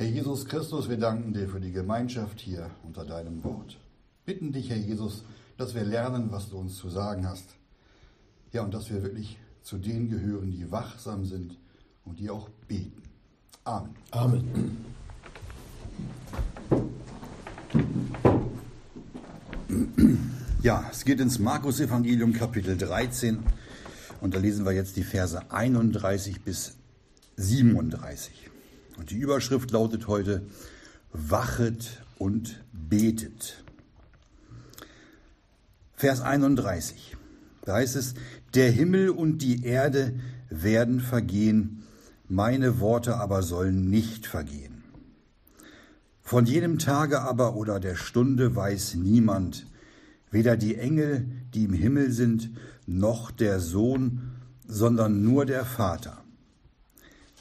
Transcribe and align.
Herr 0.00 0.08
Jesus 0.08 0.46
Christus, 0.46 0.88
wir 0.88 0.96
danken 0.96 1.34
dir 1.34 1.46
für 1.46 1.60
die 1.60 1.72
Gemeinschaft 1.72 2.40
hier 2.40 2.70
unter 2.84 3.04
deinem 3.04 3.44
Wort. 3.44 3.76
Bitten 4.24 4.50
dich, 4.50 4.70
Herr 4.70 4.78
Jesus, 4.78 5.24
dass 5.58 5.74
wir 5.74 5.84
lernen, 5.84 6.32
was 6.32 6.48
du 6.48 6.56
uns 6.56 6.78
zu 6.78 6.88
sagen 6.88 7.28
hast. 7.28 7.44
Ja, 8.50 8.62
und 8.62 8.72
dass 8.72 8.88
wir 8.88 9.02
wirklich 9.02 9.36
zu 9.60 9.76
denen 9.76 10.08
gehören, 10.08 10.52
die 10.52 10.70
wachsam 10.70 11.26
sind 11.26 11.58
und 12.06 12.18
die 12.18 12.30
auch 12.30 12.48
beten. 12.66 13.02
Amen. 13.64 13.94
Amen. 14.10 14.78
Ja, 20.62 20.88
es 20.90 21.04
geht 21.04 21.20
ins 21.20 21.38
Markus-Evangelium, 21.38 22.32
Kapitel 22.32 22.78
13. 22.78 23.40
Und 24.22 24.34
da 24.34 24.38
lesen 24.38 24.64
wir 24.64 24.72
jetzt 24.72 24.96
die 24.96 25.04
Verse 25.04 25.42
31 25.52 26.40
bis 26.40 26.78
37. 27.36 28.50
Und 29.00 29.10
die 29.10 29.16
Überschrift 29.16 29.70
lautet 29.70 30.08
heute, 30.08 30.42
Wachet 31.14 32.02
und 32.18 32.62
betet. 32.70 33.64
Vers 35.94 36.20
31. 36.20 37.16
Da 37.64 37.76
heißt 37.76 37.96
es, 37.96 38.12
der 38.52 38.70
Himmel 38.70 39.08
und 39.08 39.38
die 39.38 39.64
Erde 39.64 40.12
werden 40.50 41.00
vergehen, 41.00 41.82
meine 42.28 42.78
Worte 42.78 43.16
aber 43.16 43.42
sollen 43.42 43.88
nicht 43.88 44.26
vergehen. 44.26 44.84
Von 46.20 46.44
jenem 46.44 46.78
Tage 46.78 47.22
aber 47.22 47.56
oder 47.56 47.80
der 47.80 47.96
Stunde 47.96 48.54
weiß 48.54 48.96
niemand, 48.96 49.66
weder 50.30 50.58
die 50.58 50.76
Engel, 50.76 51.26
die 51.54 51.64
im 51.64 51.72
Himmel 51.72 52.12
sind, 52.12 52.50
noch 52.86 53.30
der 53.30 53.60
Sohn, 53.60 54.32
sondern 54.68 55.24
nur 55.24 55.46
der 55.46 55.64
Vater. 55.64 56.22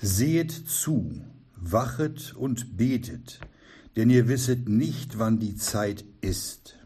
Seht 0.02 0.52
zu, 0.52 1.22
wachet 1.62 2.34
und 2.36 2.78
betet, 2.78 3.40
denn 3.96 4.10
ihr 4.10 4.28
wisset 4.28 4.70
nicht, 4.70 5.20
wann 5.20 5.40
die 5.40 5.56
Zeit 5.56 6.06
ist. 6.22 6.78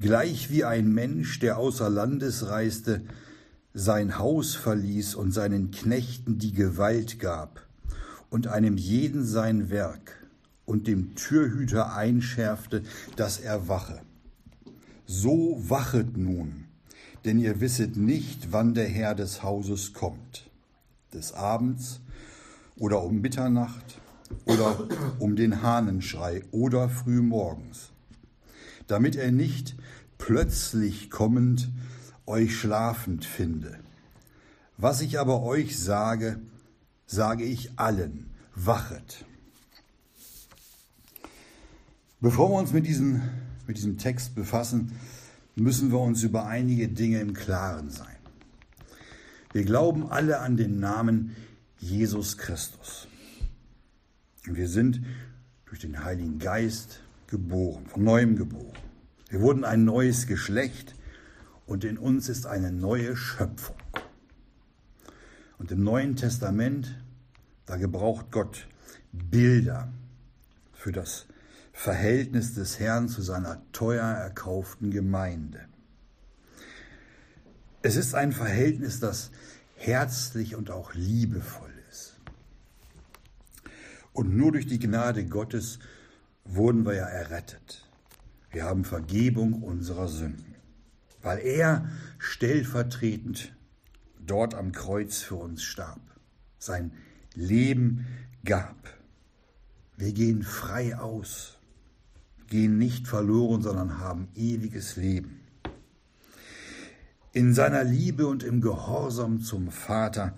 Gleich 0.00 0.50
wie 0.50 0.64
ein 0.64 0.92
Mensch, 0.92 1.40
der 1.40 1.58
außer 1.58 1.90
Landes 1.90 2.48
reiste, 2.48 3.02
sein 3.74 4.18
Haus 4.18 4.54
verließ 4.54 5.14
und 5.14 5.32
seinen 5.32 5.70
Knechten 5.70 6.38
die 6.38 6.52
Gewalt 6.52 7.18
gab 7.18 7.66
und 8.30 8.46
einem 8.46 8.76
jeden 8.76 9.24
sein 9.24 9.70
Werk 9.70 10.26
und 10.64 10.86
dem 10.86 11.14
Türhüter 11.14 11.94
einschärfte, 11.94 12.82
dass 13.16 13.38
er 13.38 13.68
wache. 13.68 14.00
So 15.06 15.62
wachet 15.68 16.16
nun, 16.16 16.66
denn 17.24 17.38
ihr 17.38 17.60
wisset 17.60 17.96
nicht, 17.96 18.52
wann 18.52 18.74
der 18.74 18.88
Herr 18.88 19.14
des 19.14 19.42
Hauses 19.42 19.94
kommt, 19.94 20.50
des 21.12 21.32
Abends 21.32 22.00
oder 22.78 23.02
um 23.02 23.20
Mitternacht 23.20 24.00
oder 24.44 24.88
um 25.18 25.36
den 25.36 25.62
Hahnenschrei 25.62 26.42
oder 26.50 26.88
frühmorgens, 26.88 27.90
damit 28.86 29.16
er 29.16 29.32
nicht 29.32 29.76
plötzlich 30.18 31.10
kommend 31.10 31.70
euch 32.26 32.56
schlafend 32.56 33.24
finde. 33.24 33.78
Was 34.76 35.00
ich 35.00 35.18
aber 35.18 35.42
euch 35.42 35.78
sage, 35.78 36.40
sage 37.06 37.44
ich 37.44 37.78
allen, 37.78 38.30
wachet. 38.54 39.24
Bevor 42.20 42.50
wir 42.50 42.58
uns 42.58 42.72
mit, 42.72 42.86
diesen, 42.86 43.22
mit 43.66 43.76
diesem 43.76 43.96
Text 43.96 44.34
befassen, 44.34 44.92
müssen 45.54 45.90
wir 45.90 46.00
uns 46.00 46.22
über 46.22 46.46
einige 46.46 46.88
Dinge 46.88 47.20
im 47.20 47.32
Klaren 47.32 47.90
sein. 47.90 48.16
Wir 49.52 49.64
glauben 49.64 50.10
alle 50.10 50.40
an 50.40 50.56
den 50.56 50.78
Namen 50.78 51.34
Jesus 51.78 52.36
Christus. 52.36 53.06
Wir 54.44 54.68
sind 54.68 55.00
durch 55.66 55.80
den 55.80 56.04
Heiligen 56.04 56.38
Geist 56.38 57.00
geboren, 57.26 57.86
von 57.86 58.02
neuem 58.02 58.36
geboren. 58.36 58.78
Wir 59.28 59.40
wurden 59.40 59.64
ein 59.64 59.84
neues 59.84 60.26
Geschlecht 60.26 60.94
und 61.66 61.84
in 61.84 61.98
uns 61.98 62.28
ist 62.28 62.46
eine 62.46 62.72
neue 62.72 63.16
Schöpfung. 63.16 63.76
Und 65.58 65.70
im 65.70 65.82
Neuen 65.82 66.16
Testament, 66.16 66.96
da 67.66 67.76
gebraucht 67.76 68.26
Gott 68.30 68.66
Bilder 69.12 69.92
für 70.72 70.92
das 70.92 71.26
Verhältnis 71.72 72.54
des 72.54 72.80
Herrn 72.80 73.08
zu 73.08 73.22
seiner 73.22 73.60
teuer 73.72 74.06
erkauften 74.06 74.90
Gemeinde. 74.90 75.60
Es 77.82 77.96
ist 77.96 78.14
ein 78.14 78.32
Verhältnis, 78.32 78.98
das 78.98 79.30
herzlich 79.76 80.56
und 80.56 80.70
auch 80.70 80.94
liebevoll. 80.94 81.67
Und 84.18 84.36
nur 84.36 84.50
durch 84.50 84.66
die 84.66 84.80
Gnade 84.80 85.24
Gottes 85.26 85.78
wurden 86.44 86.84
wir 86.84 86.94
ja 86.94 87.04
errettet. 87.04 87.88
Wir 88.50 88.64
haben 88.64 88.84
Vergebung 88.84 89.62
unserer 89.62 90.08
Sünden, 90.08 90.56
weil 91.22 91.38
er 91.38 91.88
stellvertretend 92.18 93.54
dort 94.18 94.56
am 94.56 94.72
Kreuz 94.72 95.18
für 95.18 95.36
uns 95.36 95.62
starb, 95.62 96.00
sein 96.58 96.90
Leben 97.36 98.08
gab. 98.44 98.92
Wir 99.96 100.12
gehen 100.12 100.42
frei 100.42 100.98
aus 100.98 101.58
gehen 102.48 102.76
nicht 102.76 103.06
verloren, 103.06 103.62
sondern 103.62 104.00
haben 104.00 104.26
ewiges 104.34 104.96
Leben. 104.96 105.42
In 107.32 107.54
seiner 107.54 107.84
Liebe 107.84 108.26
und 108.26 108.42
im 108.42 108.60
Gehorsam 108.60 109.42
zum 109.42 109.70
Vater 109.70 110.36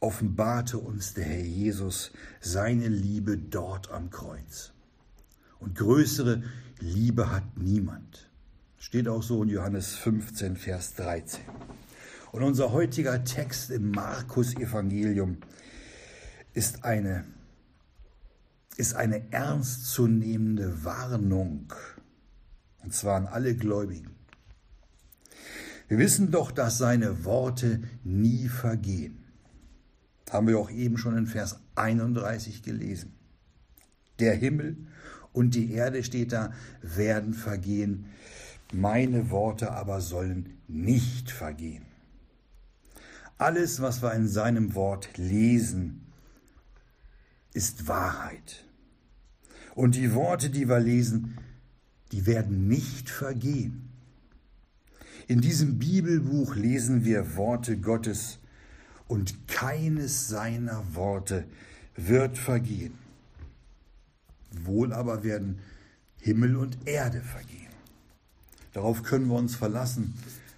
offenbarte 0.00 0.78
uns 0.78 1.14
der 1.14 1.24
Herr 1.24 1.44
Jesus 1.44 2.12
seine 2.40 2.88
Liebe 2.88 3.38
dort 3.38 3.90
am 3.90 4.10
Kreuz. 4.10 4.72
Und 5.58 5.74
größere 5.76 6.42
Liebe 6.80 7.30
hat 7.30 7.56
niemand. 7.56 8.30
Steht 8.78 9.08
auch 9.08 9.22
so 9.22 9.42
in 9.42 9.48
Johannes 9.48 9.94
15, 9.94 10.56
Vers 10.56 10.94
13. 10.94 11.40
Und 12.32 12.42
unser 12.42 12.72
heutiger 12.72 13.24
Text 13.24 13.70
im 13.70 13.90
Markus 13.90 14.54
Evangelium 14.54 15.38
ist 16.52 16.84
eine 16.84 17.24
ist 18.76 18.94
eine 18.94 19.32
ernstzunehmende 19.32 20.84
Warnung, 20.84 21.72
und 22.82 22.92
zwar 22.92 23.16
an 23.16 23.26
alle 23.26 23.54
Gläubigen. 23.54 24.14
Wir 25.88 25.98
wissen 25.98 26.30
doch, 26.30 26.50
dass 26.50 26.78
seine 26.78 27.24
Worte 27.24 27.82
nie 28.04 28.48
vergehen. 28.48 29.25
Haben 30.30 30.48
wir 30.48 30.58
auch 30.58 30.70
eben 30.70 30.98
schon 30.98 31.16
in 31.16 31.26
Vers 31.26 31.60
31 31.76 32.62
gelesen. 32.62 33.14
Der 34.18 34.34
Himmel 34.34 34.76
und 35.32 35.54
die 35.54 35.72
Erde 35.72 36.02
steht 36.02 36.32
da, 36.32 36.52
werden 36.82 37.34
vergehen, 37.34 38.06
meine 38.72 39.30
Worte 39.30 39.72
aber 39.72 40.00
sollen 40.00 40.58
nicht 40.66 41.30
vergehen. 41.30 41.84
Alles, 43.38 43.82
was 43.82 44.02
wir 44.02 44.14
in 44.14 44.28
seinem 44.28 44.74
Wort 44.74 45.18
lesen, 45.18 46.06
ist 47.52 47.86
Wahrheit. 47.86 48.64
Und 49.74 49.94
die 49.94 50.14
Worte, 50.14 50.48
die 50.48 50.68
wir 50.68 50.80
lesen, 50.80 51.36
die 52.12 52.26
werden 52.26 52.66
nicht 52.66 53.10
vergehen. 53.10 53.90
In 55.26 55.40
diesem 55.40 55.78
Bibelbuch 55.78 56.54
lesen 56.54 57.04
wir 57.04 57.36
Worte 57.36 57.78
Gottes 57.78 58.38
und 59.08 59.48
keines 59.48 60.28
seiner 60.28 60.94
Worte 60.94 61.44
wird 61.96 62.38
vergehen. 62.38 62.94
Wohl 64.64 64.92
aber 64.92 65.22
werden 65.22 65.60
Himmel 66.20 66.56
und 66.56 66.86
Erde 66.86 67.20
vergehen. 67.20 67.72
Darauf 68.72 69.02
können 69.02 69.28
wir 69.28 69.36
uns 69.36 69.54
verlassen, 69.56 70.14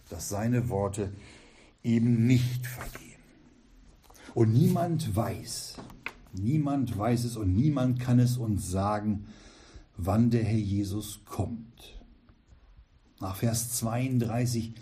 dass 0.08 0.28
seine 0.28 0.68
Worte 0.68 1.12
eben 1.82 2.26
nicht 2.26 2.66
vergehen. 2.66 3.04
Und 4.34 4.52
niemand 4.52 5.14
weiß, 5.14 5.76
Niemand 6.32 6.96
weiß 6.96 7.24
es 7.24 7.36
und 7.36 7.54
niemand 7.54 8.00
kann 8.00 8.18
es 8.18 8.36
uns 8.36 8.70
sagen, 8.70 9.26
wann 9.96 10.30
der 10.30 10.44
Herr 10.44 10.58
Jesus 10.58 11.20
kommt. 11.24 11.98
Nach 13.20 13.36
Vers 13.36 13.76
32 13.78 14.74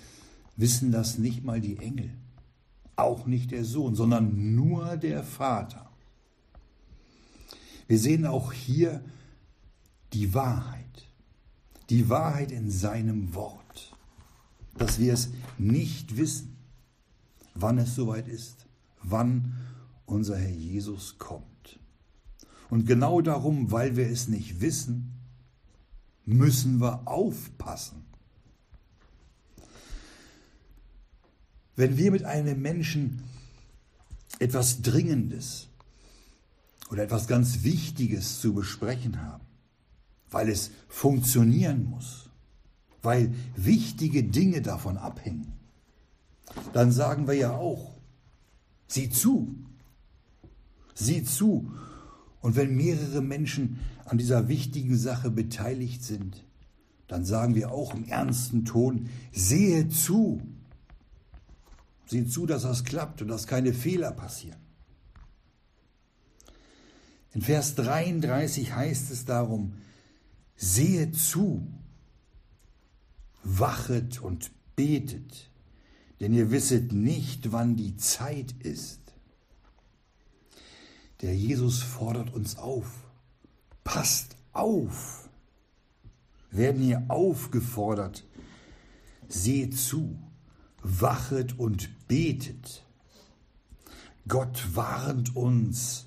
wissen 0.56 0.92
das 0.92 1.18
nicht 1.18 1.44
mal 1.44 1.60
die 1.60 1.78
Engel, 1.78 2.10
auch 2.96 3.26
nicht 3.26 3.50
der 3.50 3.64
Sohn, 3.64 3.94
sondern 3.94 4.54
nur 4.54 4.96
der 4.96 5.22
Vater. 5.22 5.90
Wir 7.86 7.98
sehen 7.98 8.26
auch 8.26 8.52
hier 8.52 9.04
die 10.12 10.34
Wahrheit, 10.34 11.08
die 11.90 12.08
Wahrheit 12.08 12.50
in 12.50 12.70
seinem 12.70 13.34
Wort, 13.34 13.94
dass 14.76 14.98
wir 14.98 15.12
es 15.12 15.30
nicht 15.58 16.16
wissen, 16.16 16.56
wann 17.54 17.78
es 17.78 17.94
soweit 17.94 18.28
ist, 18.28 18.66
wann 19.02 19.54
unser 20.06 20.38
Herr 20.38 20.50
Jesus 20.50 21.18
kommt. 21.18 21.78
Und 22.70 22.86
genau 22.86 23.20
darum, 23.20 23.70
weil 23.70 23.96
wir 23.96 24.08
es 24.08 24.26
nicht 24.28 24.60
wissen, 24.60 25.12
müssen 26.24 26.80
wir 26.80 27.06
aufpassen. 27.06 28.05
Wenn 31.76 31.98
wir 31.98 32.10
mit 32.10 32.24
einem 32.24 32.60
Menschen 32.60 33.22
etwas 34.38 34.82
Dringendes 34.82 35.68
oder 36.90 37.02
etwas 37.04 37.28
ganz 37.28 37.62
Wichtiges 37.62 38.40
zu 38.40 38.54
besprechen 38.54 39.22
haben, 39.22 39.44
weil 40.30 40.48
es 40.48 40.70
funktionieren 40.88 41.84
muss, 41.84 42.30
weil 43.02 43.32
wichtige 43.54 44.24
Dinge 44.24 44.62
davon 44.62 44.96
abhängen, 44.96 45.52
dann 46.72 46.92
sagen 46.92 47.26
wir 47.26 47.34
ja 47.34 47.54
auch, 47.54 47.92
sieh 48.88 49.10
zu, 49.10 49.54
sieh 50.94 51.24
zu. 51.24 51.70
Und 52.40 52.56
wenn 52.56 52.76
mehrere 52.76 53.20
Menschen 53.20 53.80
an 54.04 54.18
dieser 54.18 54.48
wichtigen 54.48 54.96
Sache 54.96 55.30
beteiligt 55.30 56.02
sind, 56.02 56.44
dann 57.08 57.24
sagen 57.24 57.54
wir 57.54 57.70
auch 57.70 57.94
im 57.94 58.04
ernsten 58.04 58.64
Ton, 58.64 59.08
sehe 59.32 59.88
zu. 59.88 60.40
Sieh 62.06 62.26
zu, 62.26 62.46
dass 62.46 62.62
das 62.62 62.84
klappt 62.84 63.22
und 63.22 63.28
dass 63.28 63.46
keine 63.46 63.74
Fehler 63.74 64.12
passieren. 64.12 64.60
In 67.32 67.42
Vers 67.42 67.74
33 67.74 68.72
heißt 68.72 69.10
es 69.10 69.24
darum, 69.24 69.74
sehe 70.56 71.12
zu, 71.12 71.66
wachet 73.42 74.20
und 74.20 74.50
betet, 74.74 75.50
denn 76.20 76.32
ihr 76.32 76.50
wisset 76.50 76.92
nicht, 76.92 77.52
wann 77.52 77.76
die 77.76 77.96
Zeit 77.96 78.52
ist. 78.60 79.00
Der 81.20 81.34
Jesus 81.34 81.82
fordert 81.82 82.32
uns 82.32 82.56
auf, 82.56 82.90
passt 83.84 84.36
auf, 84.52 85.28
werden 86.50 86.80
hier 86.80 87.04
aufgefordert, 87.08 88.24
seht 89.28 89.76
zu, 89.76 90.18
wachet 90.86 91.58
und 91.58 91.90
betet. 92.08 92.84
Gott 94.28 94.74
warnt 94.74 95.36
uns, 95.36 96.06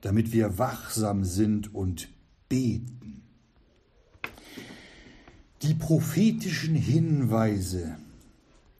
damit 0.00 0.32
wir 0.32 0.58
wachsam 0.58 1.24
sind 1.24 1.74
und 1.74 2.08
beten. 2.48 3.22
Die 5.62 5.74
prophetischen 5.74 6.74
Hinweise 6.74 7.96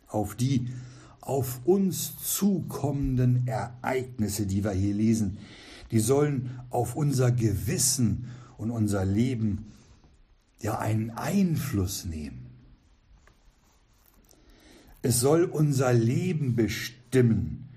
auf 0.06 0.34
die 0.36 0.68
auf 1.20 1.60
uns 1.66 2.16
zukommenden 2.16 3.46
Ereignisse, 3.46 4.46
die 4.46 4.64
wir 4.64 4.70
hier 4.70 4.94
lesen, 4.94 5.36
die 5.90 6.00
sollen 6.00 6.58
auf 6.70 6.96
unser 6.96 7.30
Gewissen 7.32 8.30
und 8.56 8.70
unser 8.70 9.04
Leben 9.04 9.66
ja 10.60 10.78
einen 10.78 11.10
Einfluss 11.10 12.06
nehmen. 12.06 12.47
Es 15.08 15.20
soll 15.20 15.44
unser 15.44 15.94
Leben 15.94 16.54
bestimmen 16.54 17.70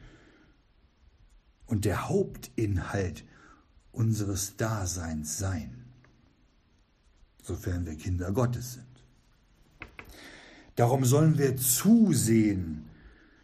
und 1.66 1.86
der 1.86 2.10
Hauptinhalt 2.10 3.24
unseres 3.94 4.58
Daseins 4.58 5.38
sein, 5.38 5.86
sofern 7.42 7.86
wir 7.86 7.96
Kinder 7.96 8.34
Gottes 8.34 8.74
sind. 8.74 9.06
Darum 10.76 11.06
sollen 11.06 11.38
wir 11.38 11.56
zusehen, 11.56 12.84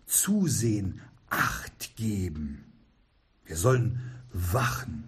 zusehen, 0.05 0.99
Acht 1.29 1.95
geben. 1.95 2.65
Wir 3.45 3.55
sollen 3.55 4.01
wachen, 4.33 5.05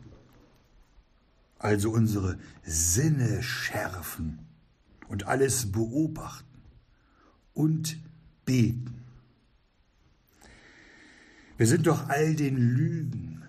also 1.58 1.92
unsere 1.92 2.40
Sinne 2.64 3.44
schärfen 3.44 4.40
und 5.10 5.28
alles 5.28 5.70
beobachten 5.70 6.62
und 7.54 7.98
beten. 8.50 8.96
Wir 11.57 11.68
sind 11.68 11.86
doch 11.86 12.10
all 12.10 12.34
den 12.34 12.57
Lügen 12.57 13.44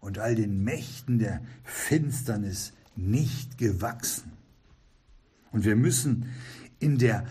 und 0.00 0.18
all 0.18 0.34
den 0.34 0.62
Mächten 0.64 1.18
der 1.18 1.40
Finsternis 1.62 2.74
nicht 2.94 3.56
gewachsen. 3.56 4.32
Und 5.50 5.64
wir 5.64 5.76
müssen 5.76 6.26
in 6.78 6.98
der 6.98 7.26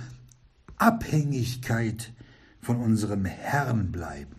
Abhängigkeit 0.78 2.14
von 2.62 2.78
unserem 2.78 3.26
Herrn 3.26 3.92
bleiben. 3.92 4.38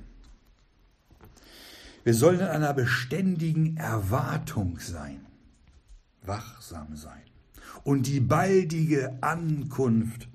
Wir 2.02 2.14
sollen 2.14 2.40
in 2.40 2.46
einer 2.46 2.74
beständigen 2.74 3.76
Erwartung 3.76 4.80
sein, 4.80 5.20
wachsam 6.22 6.96
sein 6.96 7.22
und 7.84 8.08
die 8.08 8.20
baldige 8.20 9.16
Ankunft 9.20 10.28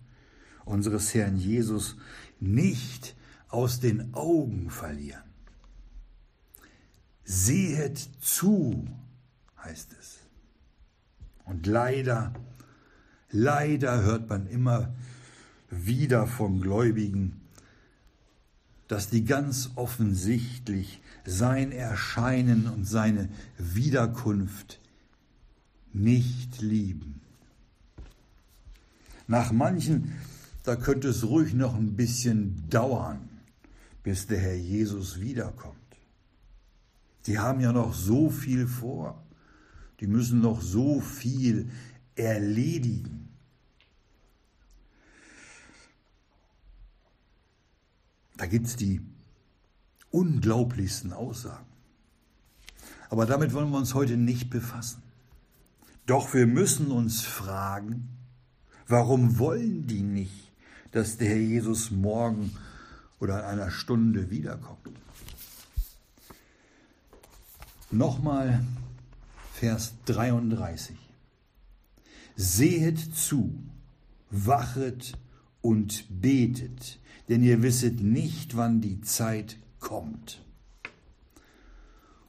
unseres 0.69 1.13
Herrn 1.13 1.37
Jesus 1.37 1.97
nicht 2.39 3.15
aus 3.49 3.79
den 3.79 4.13
Augen 4.13 4.69
verlieren. 4.69 5.23
Sehet 7.23 7.97
zu, 8.21 8.87
heißt 9.63 9.95
es. 9.99 10.19
Und 11.45 11.65
leider, 11.65 12.33
leider 13.29 14.01
hört 14.01 14.29
man 14.29 14.47
immer 14.47 14.93
wieder 15.69 16.27
von 16.27 16.61
Gläubigen, 16.61 17.41
dass 18.87 19.09
die 19.09 19.25
ganz 19.25 19.71
offensichtlich 19.75 21.01
sein 21.25 21.71
Erscheinen 21.71 22.67
und 22.67 22.85
seine 22.85 23.29
Wiederkunft 23.57 24.79
nicht 25.93 26.61
lieben. 26.61 27.21
Nach 29.27 29.51
manchen, 29.51 30.15
da 30.69 30.75
könnte 30.75 31.07
es 31.07 31.23
ruhig 31.23 31.55
noch 31.55 31.73
ein 31.73 31.95
bisschen 31.95 32.69
dauern, 32.69 33.27
bis 34.03 34.27
der 34.27 34.37
Herr 34.37 34.55
Jesus 34.55 35.19
wiederkommt. 35.19 35.75
Die 37.25 37.39
haben 37.39 37.59
ja 37.59 37.73
noch 37.73 37.95
so 37.95 38.29
viel 38.29 38.67
vor. 38.67 39.19
Die 39.99 40.05
müssen 40.05 40.41
noch 40.41 40.61
so 40.61 41.01
viel 41.01 41.71
erledigen. 42.13 43.29
Da 48.37 48.45
gibt 48.45 48.67
es 48.67 48.75
die 48.75 49.01
unglaublichsten 50.11 51.13
Aussagen. 51.13 51.65
Aber 53.09 53.25
damit 53.25 53.53
wollen 53.53 53.71
wir 53.71 53.79
uns 53.79 53.95
heute 53.95 54.17
nicht 54.17 54.51
befassen. 54.51 55.01
Doch 56.05 56.35
wir 56.35 56.45
müssen 56.45 56.91
uns 56.91 57.21
fragen, 57.21 58.07
warum 58.87 59.39
wollen 59.39 59.87
die 59.87 60.03
nicht, 60.03 60.48
dass 60.91 61.17
der 61.17 61.29
Herr 61.29 61.37
Jesus 61.37 61.91
morgen 61.91 62.55
oder 63.19 63.39
in 63.39 63.45
einer 63.45 63.71
Stunde 63.71 64.29
wiederkommt? 64.29 64.79
Nochmal 67.91 68.63
Vers 69.53 69.93
33. 70.05 70.95
Sehet 72.35 72.99
zu, 73.15 73.53
wachet 74.29 75.17
und 75.61 76.05
betet, 76.09 76.99
denn 77.27 77.43
ihr 77.43 77.61
wisset 77.61 77.99
nicht, 77.99 78.55
wann 78.55 78.79
die 78.79 79.01
Zeit 79.01 79.57
kommt. 79.79 80.41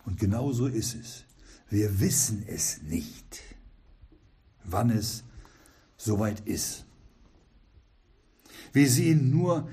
Und 0.04 0.18
genau 0.18 0.52
so 0.52 0.66
ist 0.66 0.94
es. 0.94 1.24
Wir 1.68 2.00
wissen 2.00 2.42
es 2.48 2.82
nicht, 2.82 3.40
wann 4.64 4.90
es 4.90 5.22
soweit 5.96 6.40
ist. 6.48 6.84
Wir 8.72 8.88
sehen 8.88 9.30
nur 9.30 9.68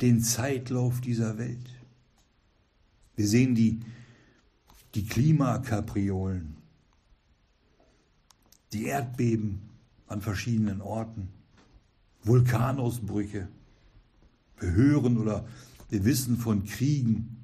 den 0.00 0.20
Zeitlauf 0.20 1.00
dieser 1.00 1.38
Welt. 1.38 1.70
Wir 3.16 3.26
sehen 3.26 3.54
die, 3.54 3.80
die 4.94 5.04
Klimakapriolen, 5.04 6.56
die 8.72 8.86
Erdbeben 8.86 9.60
an 10.06 10.20
verschiedenen 10.20 10.80
Orten, 10.80 11.28
Vulkanausbrüche. 12.22 13.48
Wir 14.58 14.72
hören 14.72 15.18
oder 15.18 15.46
wir 15.90 16.04
wissen 16.04 16.38
von 16.38 16.64
Kriegen, 16.64 17.36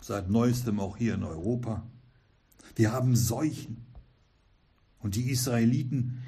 seit 0.00 0.28
neuestem 0.28 0.80
auch 0.80 0.96
hier 0.96 1.14
in 1.14 1.22
Europa. 1.22 1.82
Wir 2.76 2.92
haben 2.92 3.16
Seuchen. 3.16 3.78
Und 5.00 5.16
die 5.16 5.30
Israeliten, 5.30 6.22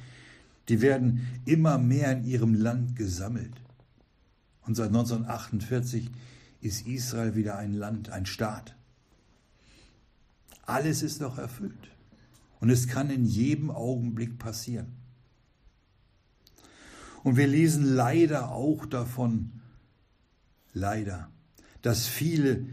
die 0.68 0.80
werden 0.80 1.26
immer 1.44 1.78
mehr 1.78 2.12
in 2.12 2.25
ihrem 2.25 2.54
Land 2.54 2.96
gesammelt. 2.96 3.52
Und 4.66 4.75
seit 4.75 4.88
1948 4.88 6.11
ist 6.61 6.87
Israel 6.87 7.35
wieder 7.35 7.56
ein 7.56 7.73
Land, 7.73 8.11
ein 8.11 8.26
Staat. 8.26 8.75
Alles 10.62 11.02
ist 11.02 11.20
noch 11.20 11.38
erfüllt. 11.38 11.90
Und 12.61 12.70
es 12.70 12.88
kann 12.88 13.11
in 13.11 13.25
jedem 13.25 13.70
Augenblick 13.70 14.38
passieren. 14.38 14.96
Und 17.23 17.37
wir 17.37 17.46
lesen 17.46 17.85
leider 17.85 18.50
auch 18.50 18.87
davon, 18.87 19.61
leider, 20.73 21.30
dass 21.82 22.06
viele 22.06 22.66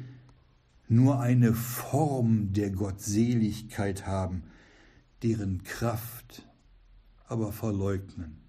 nur 0.88 1.20
eine 1.20 1.54
Form 1.54 2.54
der 2.54 2.72
Gottseligkeit 2.72 4.06
haben, 4.06 4.44
deren 5.22 5.64
Kraft 5.64 6.48
aber 7.28 7.52
verleugnen. 7.52 8.43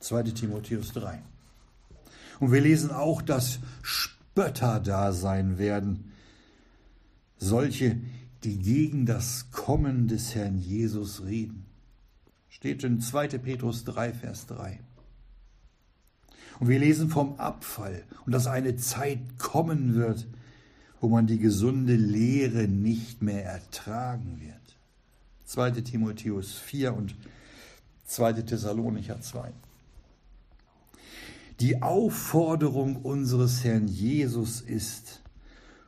2 0.00 0.22
Timotheus 0.24 0.92
3. 0.92 1.22
Und 2.40 2.52
wir 2.52 2.60
lesen 2.60 2.90
auch, 2.90 3.22
dass 3.22 3.58
Spötter 3.82 4.80
da 4.80 5.12
sein 5.12 5.58
werden, 5.58 6.12
solche, 7.36 7.96
die 8.44 8.58
gegen 8.58 9.06
das 9.06 9.50
Kommen 9.50 10.08
des 10.08 10.34
Herrn 10.34 10.58
Jesus 10.58 11.24
reden. 11.24 11.66
Steht 12.48 12.84
in 12.84 13.00
2. 13.00 13.28
Petrus 13.38 13.84
3, 13.84 14.12
Vers 14.12 14.46
3. 14.46 14.80
Und 16.60 16.68
wir 16.68 16.78
lesen 16.78 17.08
vom 17.08 17.38
Abfall 17.38 18.04
und 18.26 18.32
dass 18.32 18.46
eine 18.46 18.76
Zeit 18.76 19.20
kommen 19.38 19.94
wird, 19.94 20.26
wo 21.00 21.08
man 21.08 21.26
die 21.26 21.38
gesunde 21.38 21.94
Lehre 21.94 22.66
nicht 22.66 23.22
mehr 23.22 23.44
ertragen 23.44 24.40
wird. 24.40 24.54
2. 25.44 25.82
Timotheus 25.82 26.54
4 26.54 26.94
und 26.94 27.14
2. 28.06 28.42
Thessalonicher 28.42 29.20
2. 29.20 29.52
Die 31.60 31.82
Aufforderung 31.82 32.96
unseres 32.96 33.64
Herrn 33.64 33.88
Jesus 33.88 34.60
ist, 34.60 35.22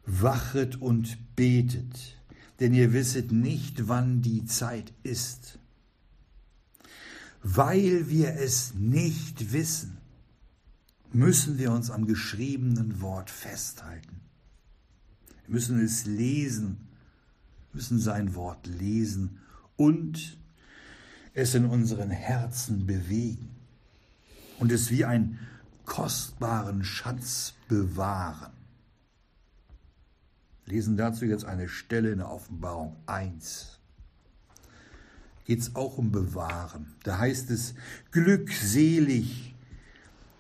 wachet 0.05 0.83
und 0.83 1.37
betet, 1.37 2.17
denn 2.59 2.75
ihr 2.75 2.93
wisset 2.93 3.31
nicht, 3.31 3.87
wann 3.87 4.21
die 4.21 4.45
Zeit 4.45 4.93
ist. 5.05 5.59
Weil 7.43 8.09
wir 8.09 8.35
es 8.35 8.75
nicht 8.75 9.53
wissen, 9.53 9.99
müssen 11.13 11.59
wir 11.59 11.71
uns 11.71 11.91
am 11.91 12.07
geschriebenen 12.07 13.01
Wort 13.01 13.31
festhalten. 13.31 14.21
Wir 15.47 15.55
müssen 15.55 15.81
es 15.81 16.05
lesen, 16.05 16.89
müssen 17.73 18.01
sein 18.01 18.35
Wort 18.35 18.67
lesen 18.67 19.39
und 19.77 20.37
es 21.33 21.55
in 21.55 21.65
unseren 21.65 22.11
Herzen 22.11 22.87
bewegen 22.87 23.51
und 24.59 24.73
es 24.73 24.91
wie 24.91 25.05
einen 25.05 25.39
kostbaren 25.91 26.85
Schatz 26.85 27.55
bewahren. 27.67 28.53
Lesen 30.65 30.97
dazu 30.97 31.25
jetzt 31.25 31.45
eine 31.45 31.69
Stelle 31.69 32.13
in 32.13 32.19
der 32.19 32.31
Offenbarung 32.31 32.95
1. 33.07 33.81
Geht 35.47 35.59
es 35.59 35.75
auch 35.75 35.99
um 35.99 36.13
Bewahren. 36.13 36.95
Da 37.03 37.19
heißt 37.19 37.51
es, 37.51 37.75
glückselig 38.13 39.57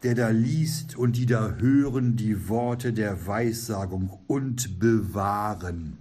der 0.04 0.14
da 0.14 0.28
liest 0.28 0.96
und 0.96 1.16
die 1.16 1.26
da 1.26 1.56
hören 1.56 2.14
die 2.14 2.48
Worte 2.48 2.92
der 2.92 3.26
Weissagung 3.26 4.20
und 4.28 4.78
bewahren, 4.78 5.98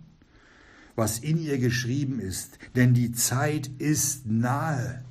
was 0.95 1.17
in 1.17 1.39
ihr 1.39 1.57
geschrieben 1.57 2.19
ist, 2.19 2.59
denn 2.75 2.93
die 2.93 3.13
Zeit 3.13 3.67
ist 3.79 4.27
nahe. 4.27 5.03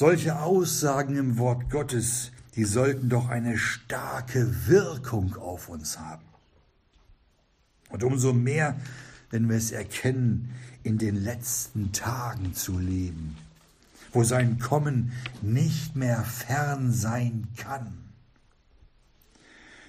Solche 0.00 0.40
Aussagen 0.40 1.18
im 1.18 1.36
Wort 1.36 1.68
Gottes, 1.68 2.32
die 2.56 2.64
sollten 2.64 3.10
doch 3.10 3.28
eine 3.28 3.58
starke 3.58 4.66
Wirkung 4.66 5.36
auf 5.36 5.68
uns 5.68 5.98
haben. 5.98 6.24
Und 7.90 8.02
umso 8.02 8.32
mehr, 8.32 8.80
wenn 9.28 9.46
wir 9.50 9.58
es 9.58 9.72
erkennen, 9.72 10.54
in 10.84 10.96
den 10.96 11.16
letzten 11.16 11.92
Tagen 11.92 12.54
zu 12.54 12.78
leben 12.78 13.36
wo 14.12 14.24
sein 14.24 14.58
Kommen 14.58 15.12
nicht 15.42 15.94
mehr 15.94 16.24
fern 16.24 16.92
sein 16.92 17.46
kann. 17.58 17.92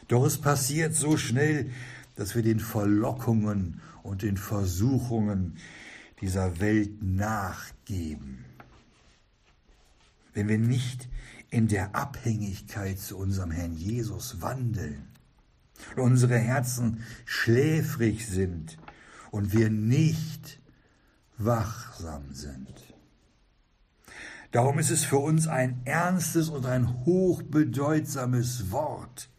Doch 0.09 0.25
es 0.25 0.37
passiert 0.37 0.93
so 0.93 1.15
schnell, 1.15 1.71
dass 2.17 2.35
wir 2.35 2.43
den 2.43 2.59
Verlockungen 2.59 3.79
und 4.03 4.23
den 4.23 4.35
Versuchungen 4.35 5.55
dieser 6.19 6.59
Welt 6.59 7.01
nachgeben. 7.01 8.45
Wenn 10.33 10.47
wir 10.47 10.57
nicht 10.57 11.09
in 11.49 11.67
der 11.67 11.95
Abhängigkeit 11.95 12.99
zu 12.99 13.17
unserem 13.17 13.51
Herrn 13.51 13.75
Jesus 13.75 14.41
wandeln 14.41 15.07
und 15.95 16.03
unsere 16.03 16.37
Herzen 16.37 17.03
schläfrig 17.25 18.27
sind 18.27 18.77
und 19.31 19.53
wir 19.53 19.69
nicht 19.69 20.59
wachsam 21.37 22.33
sind. 22.33 22.73
Darum 24.51 24.79
ist 24.79 24.91
es 24.91 25.05
für 25.05 25.17
uns 25.17 25.47
ein 25.47 25.81
ernstes 25.85 26.49
und 26.49 26.65
ein 26.65 27.05
hochbedeutsames 27.05 28.71
Wort. 28.71 29.29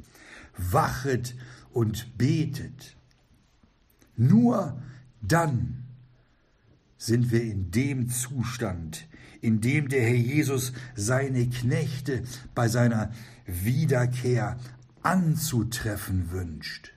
Wachet 0.56 1.34
und 1.70 2.16
betet. 2.18 2.96
Nur 4.16 4.80
dann 5.20 5.84
sind 6.96 7.30
wir 7.30 7.42
in 7.42 7.70
dem 7.70 8.08
Zustand, 8.08 9.06
in 9.42 9.60
dem 9.60 9.88
der 9.88 10.02
Herr 10.02 10.14
Jesus 10.14 10.72
seine 10.94 11.46
Knechte 11.50 12.22
bei 12.54 12.68
seiner 12.68 13.12
Wiederkehr 13.44 14.56
anzutreffen 15.02 16.30
wünscht. 16.30 16.92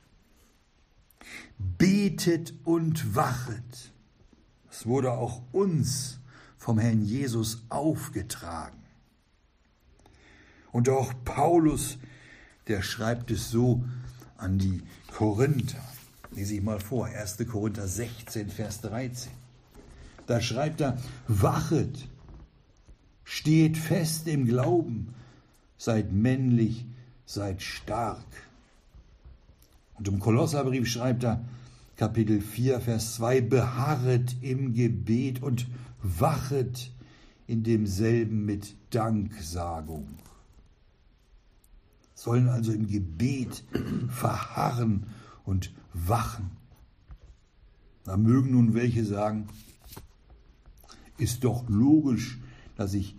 Betet 1.57 2.53
und 2.63 3.15
wachet. 3.15 3.91
Es 4.69 4.85
wurde 4.85 5.11
auch 5.11 5.41
uns 5.51 6.19
vom 6.57 6.77
Herrn 6.77 7.01
Jesus 7.01 7.63
aufgetragen. 7.69 8.77
Und 10.71 10.87
auch 10.89 11.13
Paulus, 11.23 11.97
der 12.67 12.81
schreibt 12.81 13.31
es 13.31 13.49
so 13.49 13.83
an 14.37 14.59
die 14.59 14.83
Korinther. 15.11 15.83
Lese 16.31 16.55
ich 16.55 16.61
mal 16.61 16.79
vor, 16.79 17.05
1. 17.05 17.37
Korinther 17.49 17.87
16, 17.87 18.49
Vers 18.49 18.81
13. 18.81 19.31
Da 20.27 20.41
schreibt 20.41 20.81
er, 20.81 20.97
wachet, 21.27 22.07
steht 23.25 23.77
fest 23.77 24.27
im 24.27 24.45
Glauben, 24.45 25.13
seid 25.77 26.13
männlich, 26.13 26.85
seid 27.25 27.61
stark. 27.61 28.23
Und 29.95 30.07
im 30.07 30.19
Kolosserbrief 30.19 30.87
schreibt 30.87 31.23
er, 31.23 31.43
Kapitel 31.97 32.39
4, 32.39 32.79
Vers 32.81 33.15
2, 33.15 33.41
beharret 33.41 34.35
im 34.41 34.73
Gebet 34.73 35.41
und 35.41 35.67
wachet 36.01 36.91
in 37.47 37.63
demselben 37.63 38.45
mit 38.45 38.75
Danksagung. 38.91 40.07
Sollen 42.13 42.47
also 42.47 42.71
im 42.71 42.87
Gebet 42.87 43.63
verharren 44.09 45.07
und 45.45 45.73
wachen. 45.93 46.51
Da 48.03 48.17
mögen 48.17 48.51
nun 48.51 48.73
welche 48.73 49.05
sagen, 49.05 49.47
ist 51.17 51.43
doch 51.43 51.67
logisch, 51.69 52.39
dass 52.75 52.93
ich 52.93 53.15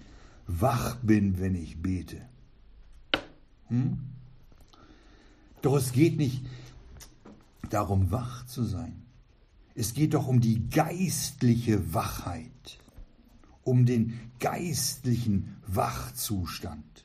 wach 0.46 0.96
bin, 0.96 1.38
wenn 1.38 1.54
ich 1.54 1.82
bete. 1.82 2.20
Hm? 3.68 3.98
Doch 5.62 5.76
es 5.76 5.92
geht 5.92 6.16
nicht 6.18 6.44
darum, 7.70 8.10
wach 8.10 8.46
zu 8.46 8.62
sein. 8.64 9.02
Es 9.74 9.92
geht 9.92 10.14
doch 10.14 10.26
um 10.26 10.40
die 10.40 10.68
geistliche 10.70 11.92
Wachheit, 11.92 12.78
um 13.62 13.84
den 13.84 14.18
geistlichen 14.38 15.56
Wachzustand. 15.66 17.04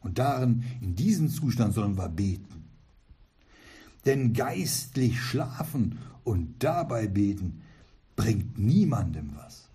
Und 0.00 0.18
darin, 0.18 0.64
in 0.80 0.94
diesem 0.94 1.28
Zustand 1.28 1.74
sollen 1.74 1.96
wir 1.96 2.08
beten. 2.08 2.64
Denn 4.06 4.32
geistlich 4.32 5.20
schlafen 5.20 5.98
und 6.24 6.62
dabei 6.62 7.08
beten 7.08 7.62
bringt 8.14 8.58
niemandem 8.58 9.34
was. 9.34 9.67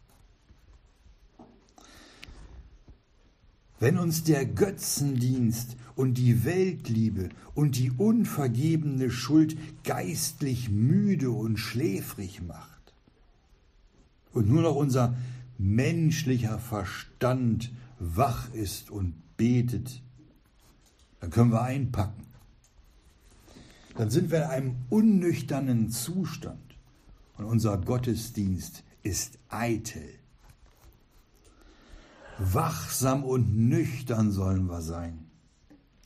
Wenn 3.84 3.98
uns 3.98 4.24
der 4.24 4.46
Götzendienst 4.46 5.76
und 5.98 6.14
die 6.14 6.46
Weltliebe 6.46 7.28
und 7.54 7.76
die 7.78 7.92
unvergebene 7.92 9.12
Schuld 9.12 9.58
geistlich 9.84 10.70
müde 10.70 11.32
und 11.32 11.58
schläfrig 11.58 12.42
macht 12.42 12.94
und 14.32 14.48
nur 14.48 14.62
noch 14.62 14.78
unser 14.78 15.18
menschlicher 15.58 16.60
Verstand 16.60 17.74
wach 18.00 18.54
ist 18.54 18.90
und 18.90 19.16
betet, 19.36 20.02
dann 21.20 21.30
können 21.30 21.52
wir 21.52 21.64
einpacken. 21.64 22.24
Dann 23.98 24.10
sind 24.10 24.32
wir 24.32 24.46
in 24.46 24.50
einem 24.50 24.76
unnüchternen 24.92 25.90
Zustand 25.90 26.78
und 27.38 27.44
unser 27.44 27.78
Gottesdienst 27.80 28.86
ist 29.02 29.40
eitel. 29.50 30.23
Wachsam 32.40 33.24
und 33.24 33.56
nüchtern 33.56 34.32
sollen 34.32 34.68
wir 34.68 34.82
sein. 34.82 35.26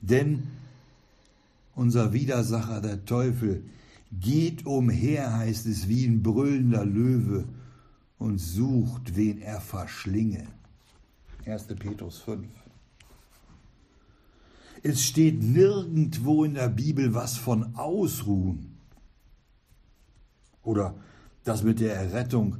Denn 0.02 0.48
unser 1.76 2.14
Widersacher, 2.14 2.82
der 2.82 3.06
Teufel, 3.06 3.64
geht 4.12 4.66
umher, 4.66 5.36
heißt 5.38 5.66
es, 5.68 5.88
wie 5.88 6.06
ein 6.06 6.24
brüllender 6.24 6.86
Löwe 6.86 7.46
und 8.18 8.40
sucht, 8.40 9.16
wen 9.16 9.42
er 9.42 9.62
verschlinge. 9.62 10.48
1. 11.46 11.68
Petrus 11.68 12.20
5. 12.20 12.48
Es 14.84 15.04
steht 15.04 15.42
nirgendwo 15.42 16.44
in 16.44 16.54
der 16.54 16.70
Bibel 16.70 17.14
was 17.14 17.38
von 17.38 17.76
Ausruhen 17.76 18.78
oder 20.64 20.96
dass 21.44 21.64
mit 21.64 21.80
der 21.80 21.96
Errettung 21.96 22.58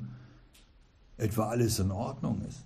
etwa 1.18 1.50
alles 1.50 1.80
in 1.80 1.92
Ordnung 1.92 2.42
ist. 2.48 2.64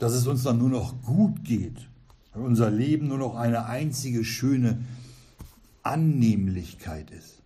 Dass 0.00 0.12
es 0.12 0.26
uns 0.26 0.42
dann 0.42 0.58
nur 0.58 0.70
noch 0.70 1.00
gut 1.02 1.44
geht 1.44 1.88
unser 2.34 2.70
Leben 2.70 3.08
nur 3.08 3.18
noch 3.18 3.34
eine 3.34 3.66
einzige 3.66 4.24
schöne 4.24 4.84
Annehmlichkeit 5.82 7.10
ist. 7.10 7.42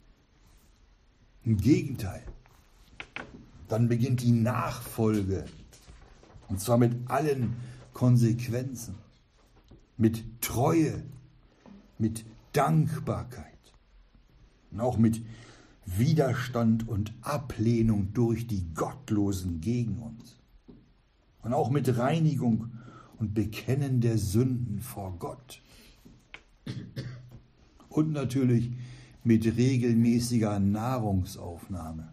Im 1.44 1.56
Gegenteil, 1.58 2.22
dann 3.68 3.88
beginnt 3.88 4.22
die 4.22 4.32
Nachfolge, 4.32 5.44
und 6.48 6.60
zwar 6.60 6.78
mit 6.78 7.10
allen 7.10 7.56
Konsequenzen, 7.92 8.94
mit 9.96 10.24
Treue, 10.40 11.02
mit 11.98 12.24
Dankbarkeit 12.52 13.44
und 14.70 14.80
auch 14.80 14.96
mit 14.96 15.22
Widerstand 15.86 16.88
und 16.88 17.12
Ablehnung 17.20 18.12
durch 18.14 18.46
die 18.46 18.64
Gottlosen 18.74 19.60
gegen 19.60 19.98
uns 19.98 20.36
und 21.44 21.52
auch 21.52 21.70
mit 21.70 21.96
Reinigung 21.96 22.72
und 23.18 23.34
Bekennen 23.34 24.00
der 24.00 24.18
Sünden 24.18 24.80
vor 24.80 25.16
Gott 25.18 25.62
und 27.88 28.12
natürlich 28.12 28.72
mit 29.22 29.44
regelmäßiger 29.44 30.58
Nahrungsaufnahme. 30.58 32.12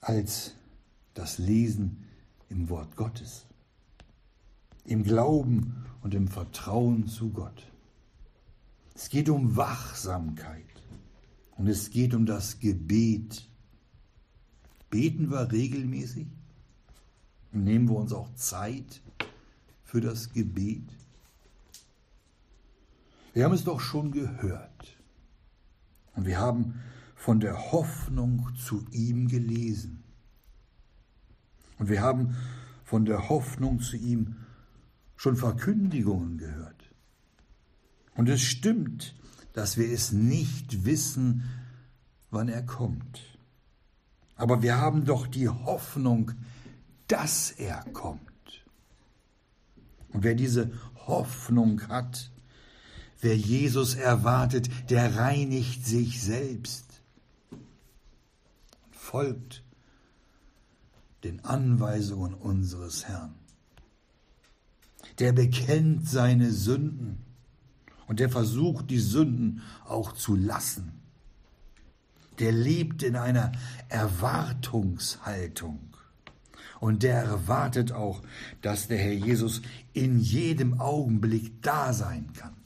Als 0.00 0.54
das 1.14 1.38
Lesen 1.38 2.04
im 2.48 2.68
Wort 2.68 2.96
Gottes, 2.96 3.46
im 4.84 5.04
Glauben 5.04 5.84
und 6.02 6.14
im 6.14 6.28
Vertrauen 6.28 7.06
zu 7.06 7.30
Gott. 7.30 7.66
Es 8.94 9.08
geht 9.08 9.28
um 9.28 9.56
Wachsamkeit 9.56 10.66
und 11.56 11.68
es 11.68 11.90
geht 11.90 12.14
um 12.14 12.26
das 12.26 12.58
Gebet. 12.58 13.48
Beten 14.92 15.30
wir 15.30 15.50
regelmäßig? 15.50 16.26
Nehmen 17.50 17.88
wir 17.88 17.96
uns 17.96 18.12
auch 18.12 18.28
Zeit 18.34 19.00
für 19.84 20.02
das 20.02 20.34
Gebet? 20.34 20.86
Wir 23.32 23.44
haben 23.44 23.54
es 23.54 23.64
doch 23.64 23.80
schon 23.80 24.12
gehört 24.12 24.98
und 26.14 26.26
wir 26.26 26.38
haben 26.38 26.74
von 27.16 27.40
der 27.40 27.72
Hoffnung 27.72 28.50
zu 28.54 28.84
ihm 28.90 29.28
gelesen. 29.28 30.04
Und 31.78 31.88
wir 31.88 32.02
haben 32.02 32.36
von 32.84 33.06
der 33.06 33.30
Hoffnung 33.30 33.80
zu 33.80 33.96
ihm 33.96 34.36
schon 35.16 35.36
Verkündigungen 35.36 36.36
gehört. 36.36 36.90
Und 38.14 38.28
es 38.28 38.42
stimmt, 38.42 39.14
dass 39.54 39.78
wir 39.78 39.90
es 39.90 40.12
nicht 40.12 40.84
wissen, 40.84 41.44
wann 42.30 42.50
er 42.50 42.62
kommt. 42.62 43.31
Aber 44.36 44.62
wir 44.62 44.78
haben 44.78 45.04
doch 45.04 45.26
die 45.26 45.48
Hoffnung, 45.48 46.32
dass 47.06 47.50
er 47.50 47.84
kommt. 47.92 48.20
Und 50.12 50.24
wer 50.24 50.34
diese 50.34 50.72
Hoffnung 51.06 51.88
hat, 51.88 52.30
wer 53.20 53.36
Jesus 53.36 53.94
erwartet, 53.94 54.68
der 54.90 55.16
reinigt 55.16 55.86
sich 55.86 56.22
selbst 56.22 57.02
und 57.50 58.96
folgt 58.96 59.62
den 61.24 61.44
Anweisungen 61.44 62.34
unseres 62.34 63.06
Herrn. 63.06 63.34
Der 65.18 65.32
bekennt 65.32 66.08
seine 66.08 66.50
Sünden 66.50 67.18
und 68.06 68.20
der 68.20 68.30
versucht, 68.30 68.90
die 68.90 68.98
Sünden 68.98 69.62
auch 69.84 70.12
zu 70.12 70.34
lassen. 70.34 71.01
Der 72.38 72.52
lebt 72.52 73.02
in 73.02 73.16
einer 73.16 73.52
Erwartungshaltung. 73.88 75.78
Und 76.80 77.04
der 77.04 77.22
erwartet 77.22 77.92
auch, 77.92 78.22
dass 78.60 78.88
der 78.88 78.98
Herr 78.98 79.12
Jesus 79.12 79.62
in 79.92 80.18
jedem 80.18 80.80
Augenblick 80.80 81.62
da 81.62 81.92
sein 81.92 82.32
kann. 82.32 82.56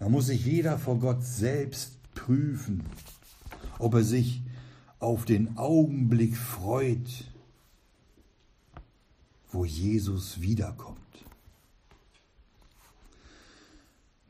Da 0.00 0.08
muss 0.08 0.26
sich 0.26 0.44
jeder 0.44 0.78
vor 0.78 0.98
Gott 0.98 1.22
selbst 1.22 2.00
prüfen, 2.14 2.82
ob 3.78 3.94
er 3.94 4.02
sich 4.02 4.42
auf 4.98 5.24
den 5.24 5.58
Augenblick 5.58 6.36
freut, 6.36 7.30
wo 9.52 9.64
Jesus 9.64 10.40
wiederkommt. 10.40 10.98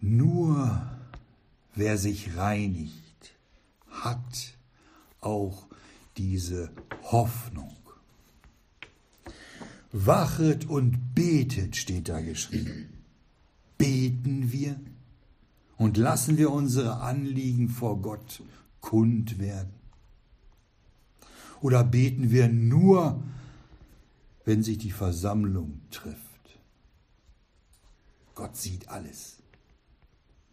Nur 0.01 1.00
wer 1.75 1.99
sich 1.99 2.37
reinigt, 2.37 3.35
hat 3.89 4.55
auch 5.21 5.67
diese 6.17 6.71
Hoffnung. 7.03 7.77
Wachet 9.93 10.69
und 10.69 11.15
betet, 11.15 11.77
steht 11.77 12.09
da 12.09 12.21
geschrieben. 12.21 12.89
Beten 13.77 14.53
wir 14.53 14.79
und 15.77 15.97
lassen 15.97 16.37
wir 16.37 16.51
unsere 16.51 17.01
Anliegen 17.01 17.69
vor 17.69 18.01
Gott 18.01 18.43
kund 18.81 19.39
werden. 19.39 19.73
Oder 21.61 21.85
beten 21.85 22.31
wir 22.31 22.49
nur, 22.49 23.23
wenn 24.45 24.63
sich 24.63 24.79
die 24.79 24.91
Versammlung 24.91 25.81
trifft. 25.91 26.59
Gott 28.35 28.57
sieht 28.57 28.89
alles. 28.89 29.43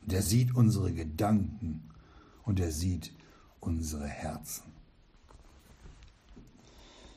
Und 0.02 0.14
er 0.14 0.22
sieht 0.22 0.56
unsere 0.56 0.94
Gedanken 0.94 1.84
und 2.44 2.60
er 2.60 2.72
sieht 2.72 3.12
unsere 3.60 4.08
Herzen. 4.08 4.64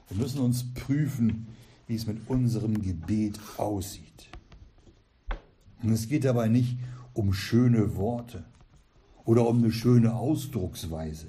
Wir 0.09 0.19
müssen 0.19 0.41
uns 0.41 0.73
prüfen, 0.75 1.47
wie 1.87 1.95
es 1.95 2.07
mit 2.07 2.29
unserem 2.29 2.83
Gebet 2.83 3.39
aussieht. 3.57 4.29
Und 5.83 5.93
es 5.93 6.09
geht 6.09 6.25
dabei 6.25 6.49
nicht 6.49 6.79
um 7.15 7.33
schöne 7.33 7.97
Worte 7.97 8.45
oder 9.25 9.47
um 9.47 9.59
eine 9.59 9.73
schöne 9.73 10.15
Ausdrucksweise. 10.15 11.29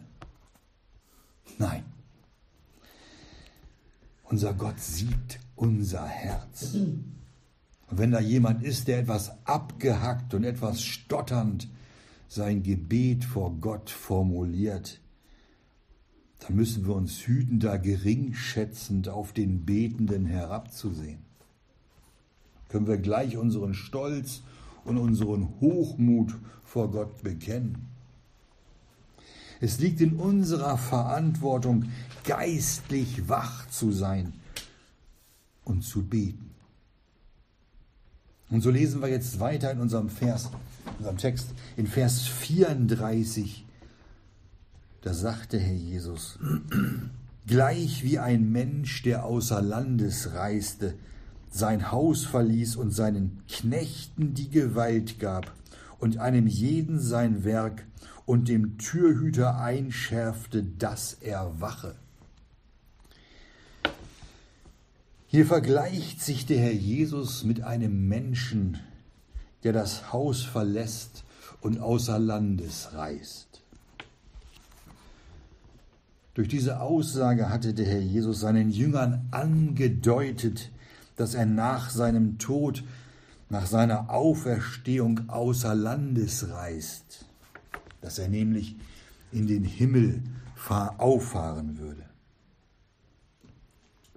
Nein. 1.57 1.83
Unser 4.23 4.53
Gott 4.53 4.79
sieht 4.79 5.39
unser 5.55 6.07
Herz. 6.07 6.75
Und 7.91 7.97
wenn 7.97 8.11
da 8.11 8.21
jemand 8.21 8.63
ist, 8.63 8.87
der 8.87 8.99
etwas 8.99 9.33
abgehackt 9.45 10.33
und 10.33 10.45
etwas 10.45 10.81
stotternd 10.81 11.67
sein 12.29 12.63
Gebet 12.63 13.25
vor 13.25 13.53
Gott 13.59 13.89
formuliert, 13.89 15.01
dann 16.39 16.55
müssen 16.55 16.87
wir 16.87 16.95
uns 16.95 17.27
hüten, 17.27 17.59
da 17.59 17.75
geringschätzend 17.75 19.09
auf 19.09 19.33
den 19.33 19.65
Betenden 19.65 20.25
herabzusehen. 20.25 21.19
Können 22.69 22.87
wir 22.87 22.97
gleich 22.97 23.35
unseren 23.35 23.73
Stolz 23.73 24.41
und 24.85 24.97
unseren 24.97 25.49
Hochmut 25.59 26.33
vor 26.63 26.89
Gott 26.89 27.21
bekennen. 27.21 27.89
Es 29.59 29.79
liegt 29.79 29.99
in 29.99 30.15
unserer 30.15 30.77
Verantwortung, 30.77 31.91
geistlich 32.23 33.27
wach 33.27 33.69
zu 33.69 33.91
sein 33.91 34.31
und 35.65 35.83
zu 35.83 36.03
beten. 36.03 36.50
Und 38.51 38.61
so 38.61 38.69
lesen 38.69 39.01
wir 39.01 39.07
jetzt 39.07 39.39
weiter 39.39 39.71
in 39.71 39.79
unserem 39.79 40.09
Vers, 40.09 40.49
unserem 40.99 41.17
Text, 41.17 41.47
in 41.77 41.87
Vers 41.87 42.27
34. 42.27 43.65
Da 45.01 45.13
sagte 45.13 45.57
Herr 45.57 45.73
Jesus, 45.73 46.37
gleich 47.47 48.03
wie 48.03 48.19
ein 48.19 48.51
Mensch, 48.51 49.03
der 49.03 49.25
außer 49.25 49.61
Landes 49.61 50.33
reiste, 50.33 50.95
sein 51.49 51.91
Haus 51.91 52.25
verließ 52.25 52.75
und 52.75 52.91
seinen 52.91 53.41
Knechten 53.47 54.33
die 54.33 54.49
Gewalt 54.49 55.17
gab 55.19 55.53
und 55.99 56.17
einem 56.17 56.45
jeden 56.45 56.99
sein 56.99 57.45
Werk 57.45 57.85
und 58.25 58.49
dem 58.49 58.77
Türhüter 58.77 59.59
einschärfte, 59.59 60.63
dass 60.63 61.13
er 61.13 61.61
wache. 61.61 61.95
Hier 65.31 65.45
vergleicht 65.45 66.21
sich 66.21 66.45
der 66.45 66.59
Herr 66.59 66.73
Jesus 66.73 67.45
mit 67.45 67.63
einem 67.63 68.09
Menschen, 68.09 68.79
der 69.63 69.71
das 69.71 70.11
Haus 70.11 70.43
verlässt 70.43 71.23
und 71.61 71.79
außer 71.79 72.19
Landes 72.19 72.89
reist. 72.91 73.61
Durch 76.33 76.49
diese 76.49 76.81
Aussage 76.81 77.47
hatte 77.47 77.73
der 77.73 77.85
Herr 77.85 78.01
Jesus 78.01 78.41
seinen 78.41 78.71
Jüngern 78.71 79.25
angedeutet, 79.31 80.69
dass 81.15 81.33
er 81.33 81.45
nach 81.45 81.91
seinem 81.91 82.37
Tod, 82.37 82.83
nach 83.49 83.67
seiner 83.67 84.09
Auferstehung 84.09 85.29
außer 85.29 85.73
Landes 85.75 86.49
reist, 86.49 87.23
dass 88.01 88.19
er 88.19 88.27
nämlich 88.27 88.75
in 89.31 89.47
den 89.47 89.63
Himmel 89.63 90.23
auffahren 90.97 91.77
würde. 91.77 92.10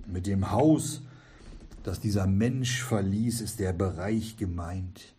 Mit 0.07 0.27
dem 0.27 0.51
Haus, 0.51 1.03
das 1.83 2.01
dieser 2.01 2.27
Mensch 2.27 2.83
verließ, 2.83 3.41
ist 3.41 3.61
der 3.61 3.73
Bereich 3.73 4.37
gemeint, 4.37 5.15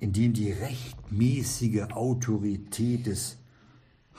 in 0.00 0.12
dem 0.12 0.32
die 0.32 0.52
rechtmäßige 0.52 1.90
Autorität 1.92 3.06
des 3.06 3.38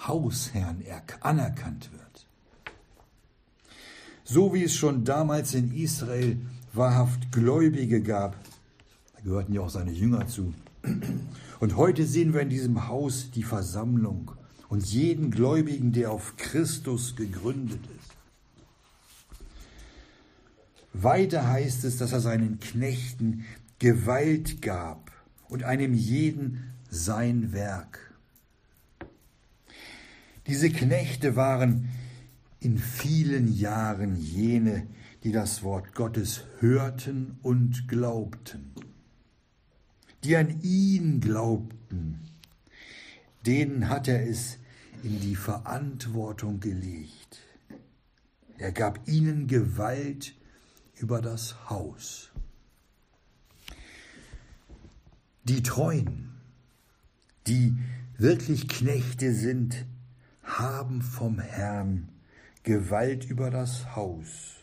Hausherrn 0.08 0.84
anerkannt 1.22 1.92
wird. 1.92 2.28
So 4.24 4.54
wie 4.54 4.64
es 4.64 4.76
schon 4.76 5.06
damals 5.06 5.54
in 5.54 5.74
Israel 5.74 6.38
wahrhaft 6.74 7.32
Gläubige 7.32 8.02
gab, 8.02 8.36
Da 9.18 9.24
gehörten 9.24 9.54
ja 9.54 9.62
auch 9.62 9.70
seine 9.70 9.92
Jünger 9.92 10.28
zu. 10.28 10.54
Und 11.60 11.76
heute 11.76 12.06
sehen 12.06 12.34
wir 12.34 12.42
in 12.42 12.50
diesem 12.50 12.88
Haus 12.88 13.32
die 13.32 13.44
Versammlung 13.44 14.32
und 14.70 14.86
jeden 14.86 15.32
Gläubigen, 15.32 15.92
der 15.92 16.12
auf 16.12 16.36
Christus 16.38 17.16
gegründet 17.16 17.80
ist. 17.98 18.12
Weiter 21.04 21.48
heißt 21.48 21.84
es, 21.84 21.98
dass 21.98 22.14
er 22.14 22.20
seinen 22.20 22.60
Knechten 22.60 23.46
Gewalt 23.80 24.62
gab 24.62 25.12
und 25.50 25.64
einem 25.64 25.94
jeden 25.94 26.74
sein 26.90 27.54
Werk. 27.54 28.14
Diese 30.48 30.70
Knechte 30.70 31.36
waren 31.36 31.90
in 32.60 32.78
vielen 32.78 33.54
Jahren 33.54 34.16
jene, 34.16 34.88
die 35.24 35.32
das 35.32 35.62
Wort 35.62 35.94
Gottes 35.94 36.42
hörten 36.60 37.38
und 37.44 37.88
glaubten, 37.88 38.72
die 40.24 40.36
an 40.38 40.62
ihn 40.62 41.20
glaubten, 41.20 42.20
denen 43.46 43.90
hat 43.90 44.08
er 44.08 44.28
es 44.28 44.58
in 45.04 45.20
die 45.20 45.36
Verantwortung 45.36 46.60
gelegt. 46.60 47.42
Er 48.58 48.72
gab 48.72 49.08
ihnen 49.08 49.48
Gewalt 49.48 50.34
über 51.00 51.22
das 51.22 51.70
Haus. 51.70 52.30
Die 55.44 55.64
Treuen, 55.64 56.32
die 57.46 57.78
wirklich 58.18 58.68
Knechte 58.68 59.34
sind, 59.34 59.86
haben 60.44 61.02
vom 61.02 61.40
Herrn 61.40 62.10
Gewalt 62.64 63.26
über 63.26 63.50
das 63.50 63.96
Haus, 63.96 64.56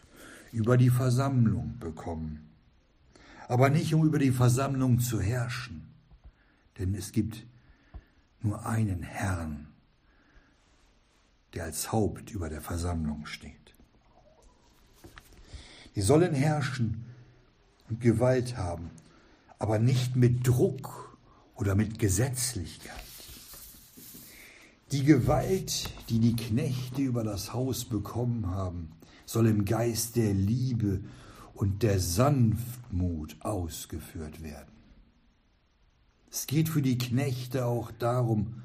über 0.52 0.76
die 0.76 0.90
Versammlung 0.90 1.78
bekommen. 1.78 2.50
Aber 3.48 3.70
nicht 3.70 3.94
um 3.94 4.04
über 4.04 4.18
die 4.18 4.32
Versammlung 4.32 4.98
zu 5.00 5.20
herrschen, 5.20 5.88
denn 6.78 6.94
es 6.94 7.12
gibt 7.12 7.46
nur 8.42 8.66
einen 8.66 9.02
Herrn, 9.02 9.68
der 11.54 11.64
als 11.64 11.92
Haupt 11.92 12.30
über 12.30 12.48
der 12.48 12.60
Versammlung 12.60 13.26
steht. 13.26 13.63
Die 15.96 16.02
sollen 16.02 16.34
herrschen 16.34 17.04
und 17.88 18.00
Gewalt 18.00 18.56
haben, 18.56 18.90
aber 19.58 19.78
nicht 19.78 20.16
mit 20.16 20.46
Druck 20.46 21.18
oder 21.54 21.74
mit 21.74 21.98
Gesetzlichkeit. 21.98 22.94
Die 24.90 25.04
Gewalt, 25.04 25.90
die 26.08 26.18
die 26.18 26.36
Knechte 26.36 27.02
über 27.02 27.24
das 27.24 27.52
Haus 27.52 27.84
bekommen 27.84 28.48
haben, 28.48 28.92
soll 29.26 29.46
im 29.46 29.64
Geist 29.64 30.16
der 30.16 30.34
Liebe 30.34 31.00
und 31.54 31.82
der 31.82 31.98
Sanftmut 31.98 33.36
ausgeführt 33.40 34.42
werden. 34.42 34.72
Es 36.30 36.46
geht 36.46 36.68
für 36.68 36.82
die 36.82 36.98
Knechte 36.98 37.64
auch 37.66 37.92
darum, 37.92 38.62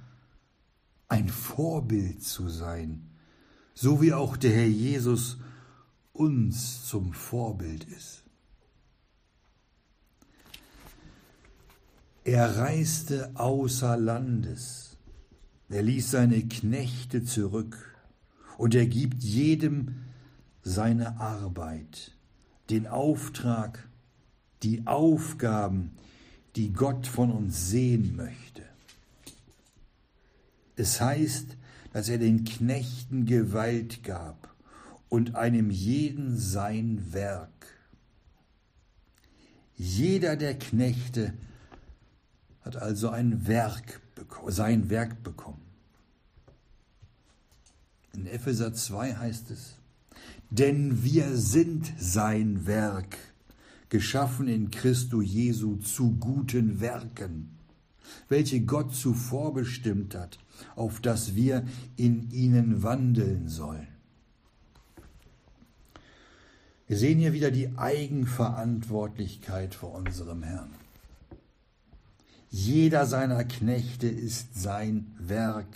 ein 1.08 1.30
Vorbild 1.30 2.24
zu 2.24 2.50
sein, 2.50 3.10
so 3.74 4.02
wie 4.02 4.14
auch 4.14 4.38
der 4.38 4.52
Herr 4.52 4.68
Jesus 4.68 5.38
uns 6.20 6.86
zum 6.86 7.14
Vorbild 7.14 7.86
ist. 7.86 8.24
Er 12.26 12.58
reiste 12.58 13.32
außer 13.36 13.96
Landes, 13.96 14.98
er 15.70 15.82
ließ 15.82 16.12
seine 16.12 16.46
Knechte 16.46 17.24
zurück 17.24 17.96
und 18.58 18.76
er 18.76 18.86
gibt 18.86 19.24
jedem 19.24 19.96
seine 20.62 21.22
Arbeit, 21.22 22.12
den 22.70 22.86
Auftrag, 22.86 23.88
die 24.62 24.86
Aufgaben, 24.88 25.92
die 26.58 26.74
Gott 26.74 27.08
von 27.08 27.32
uns 27.32 27.70
sehen 27.70 28.18
möchte. 28.18 28.64
Es 30.76 31.00
heißt, 31.00 31.56
dass 31.94 32.10
er 32.10 32.18
den 32.18 32.44
Knechten 32.44 33.26
Gewalt 33.26 34.04
gab 34.04 34.49
und 35.10 35.36
einem 35.36 35.72
jeden 35.72 36.38
sein 36.38 37.14
Werk. 37.14 37.50
Jeder 39.76 40.36
der 40.36 40.58
Knechte 40.58 41.34
hat 42.62 42.76
also 42.76 43.10
ein 43.10 43.48
Werk, 43.48 44.02
sein 44.48 44.90
Werk 44.90 45.24
bekommen. 45.24 45.62
In 48.14 48.28
Epheser 48.28 48.74
2 48.74 49.16
heißt 49.16 49.52
es, 49.52 49.76
denn 50.50 51.04
wir 51.04 51.38
sind 51.38 51.94
sein 51.98 52.66
Werk, 52.66 53.18
geschaffen 53.90 54.48
in 54.48 54.72
Christo 54.72 55.22
Jesu 55.22 55.78
zu 55.78 56.12
guten 56.20 56.80
Werken, 56.80 57.58
welche 58.28 58.62
Gott 58.62 58.94
zuvor 58.94 59.54
bestimmt 59.54 60.16
hat, 60.16 60.40
auf 60.76 61.00
dass 61.00 61.36
wir 61.36 61.66
in 61.96 62.30
ihnen 62.32 62.84
wandeln 62.84 63.48
sollen. 63.48 63.88
Wir 66.90 66.98
sehen 66.98 67.20
hier 67.20 67.32
wieder 67.34 67.52
die 67.52 67.78
Eigenverantwortlichkeit 67.78 69.76
vor 69.76 69.94
unserem 69.94 70.42
Herrn. 70.42 70.74
Jeder 72.50 73.06
seiner 73.06 73.44
Knechte 73.44 74.08
ist 74.08 74.60
sein 74.60 75.16
Werk. 75.20 75.68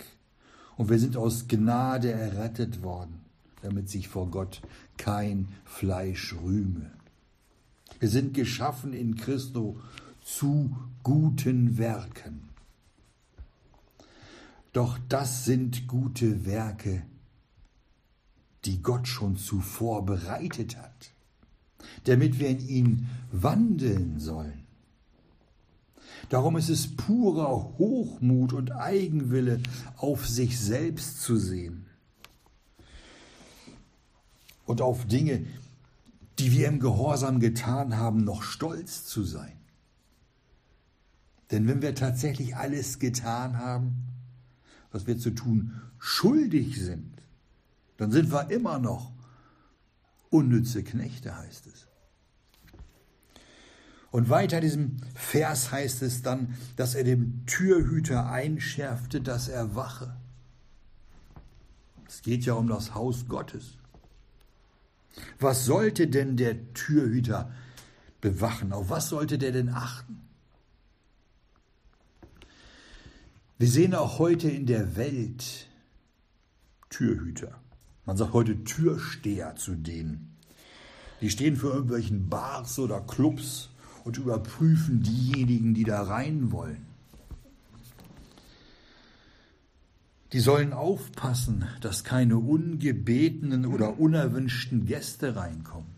Und 0.76 0.90
wir 0.90 0.98
sind 0.98 1.16
aus 1.16 1.46
Gnade 1.46 2.10
errettet 2.10 2.82
worden, 2.82 3.20
damit 3.62 3.88
sich 3.88 4.08
vor 4.08 4.28
Gott 4.28 4.60
kein 4.96 5.50
Fleisch 5.64 6.34
rühme. 6.42 6.90
Wir 8.00 8.08
sind 8.08 8.34
geschaffen 8.34 8.92
in 8.92 9.14
Christo 9.14 9.78
zu 10.20 10.76
guten 11.04 11.78
Werken. 11.78 12.48
Doch 14.72 14.98
das 15.08 15.44
sind 15.44 15.86
gute 15.86 16.44
Werke, 16.44 17.04
die 18.64 18.82
Gott 18.82 19.08
schon 19.08 19.36
zuvor 19.36 20.06
bereitet 20.06 20.76
hat, 20.76 21.12
damit 22.04 22.38
wir 22.38 22.48
in 22.48 22.68
ihn 22.68 23.08
wandeln 23.30 24.20
sollen. 24.20 24.64
Darum 26.30 26.56
ist 26.56 26.70
es 26.70 26.96
purer 26.96 27.76
Hochmut 27.78 28.52
und 28.52 28.72
Eigenwille, 28.72 29.60
auf 29.96 30.26
sich 30.26 30.58
selbst 30.58 31.20
zu 31.20 31.36
sehen 31.36 31.86
und 34.64 34.80
auf 34.80 35.06
Dinge, 35.06 35.44
die 36.38 36.52
wir 36.52 36.68
im 36.68 36.80
Gehorsam 36.80 37.40
getan 37.40 37.96
haben, 37.96 38.24
noch 38.24 38.42
stolz 38.42 39.04
zu 39.04 39.22
sein. 39.22 39.52
Denn 41.50 41.68
wenn 41.68 41.82
wir 41.82 41.94
tatsächlich 41.94 42.56
alles 42.56 42.98
getan 42.98 43.58
haben, 43.58 44.08
was 44.90 45.06
wir 45.06 45.18
zu 45.18 45.30
tun 45.30 45.80
schuldig 45.98 46.82
sind, 46.82 47.13
dann 47.96 48.10
sind 48.10 48.32
wir 48.32 48.50
immer 48.50 48.78
noch 48.78 49.12
unnütze 50.30 50.82
Knechte, 50.82 51.36
heißt 51.36 51.66
es. 51.66 51.86
Und 54.10 54.28
weiter 54.28 54.58
in 54.58 54.62
diesem 54.62 54.96
Vers 55.14 55.72
heißt 55.72 56.02
es 56.02 56.22
dann, 56.22 56.54
dass 56.76 56.94
er 56.94 57.02
dem 57.02 57.46
Türhüter 57.46 58.30
einschärfte, 58.30 59.20
dass 59.20 59.48
er 59.48 59.74
wache. 59.74 60.16
Es 62.06 62.22
geht 62.22 62.44
ja 62.44 62.54
um 62.54 62.68
das 62.68 62.94
Haus 62.94 63.26
Gottes. 63.26 63.76
Was 65.40 65.64
sollte 65.64 66.06
denn 66.06 66.36
der 66.36 66.74
Türhüter 66.74 67.52
bewachen? 68.20 68.72
Auf 68.72 68.88
was 68.88 69.08
sollte 69.08 69.36
der 69.36 69.52
denn 69.52 69.68
achten? 69.68 70.20
Wir 73.58 73.68
sehen 73.68 73.94
auch 73.94 74.18
heute 74.18 74.48
in 74.48 74.66
der 74.66 74.96
Welt 74.96 75.68
Türhüter. 76.88 77.60
Man 78.06 78.16
sagt 78.16 78.32
heute 78.32 78.64
Türsteher 78.64 79.56
zu 79.56 79.74
denen. 79.74 80.36
Die 81.20 81.30
stehen 81.30 81.56
für 81.56 81.68
irgendwelchen 81.68 82.28
Bars 82.28 82.78
oder 82.78 83.00
Clubs 83.00 83.70
und 84.04 84.18
überprüfen 84.18 85.02
diejenigen, 85.02 85.72
die 85.74 85.84
da 85.84 86.02
rein 86.02 86.52
wollen. 86.52 86.84
Die 90.32 90.40
sollen 90.40 90.72
aufpassen, 90.72 91.64
dass 91.80 92.04
keine 92.04 92.36
ungebetenen 92.36 93.66
oder 93.66 93.98
unerwünschten 93.98 94.84
Gäste 94.84 95.36
reinkommen. 95.36 95.94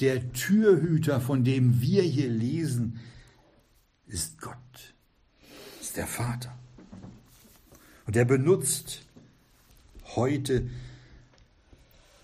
Der 0.00 0.32
Türhüter, 0.32 1.20
von 1.20 1.44
dem 1.44 1.80
wir 1.80 2.02
hier 2.02 2.28
lesen, 2.28 2.98
ist 4.06 4.40
Gott, 4.40 4.94
ist 5.80 5.96
der 5.96 6.06
Vater. 6.06 6.52
Und 8.06 8.16
er 8.16 8.24
benutzt 8.24 9.02
heute 10.16 10.68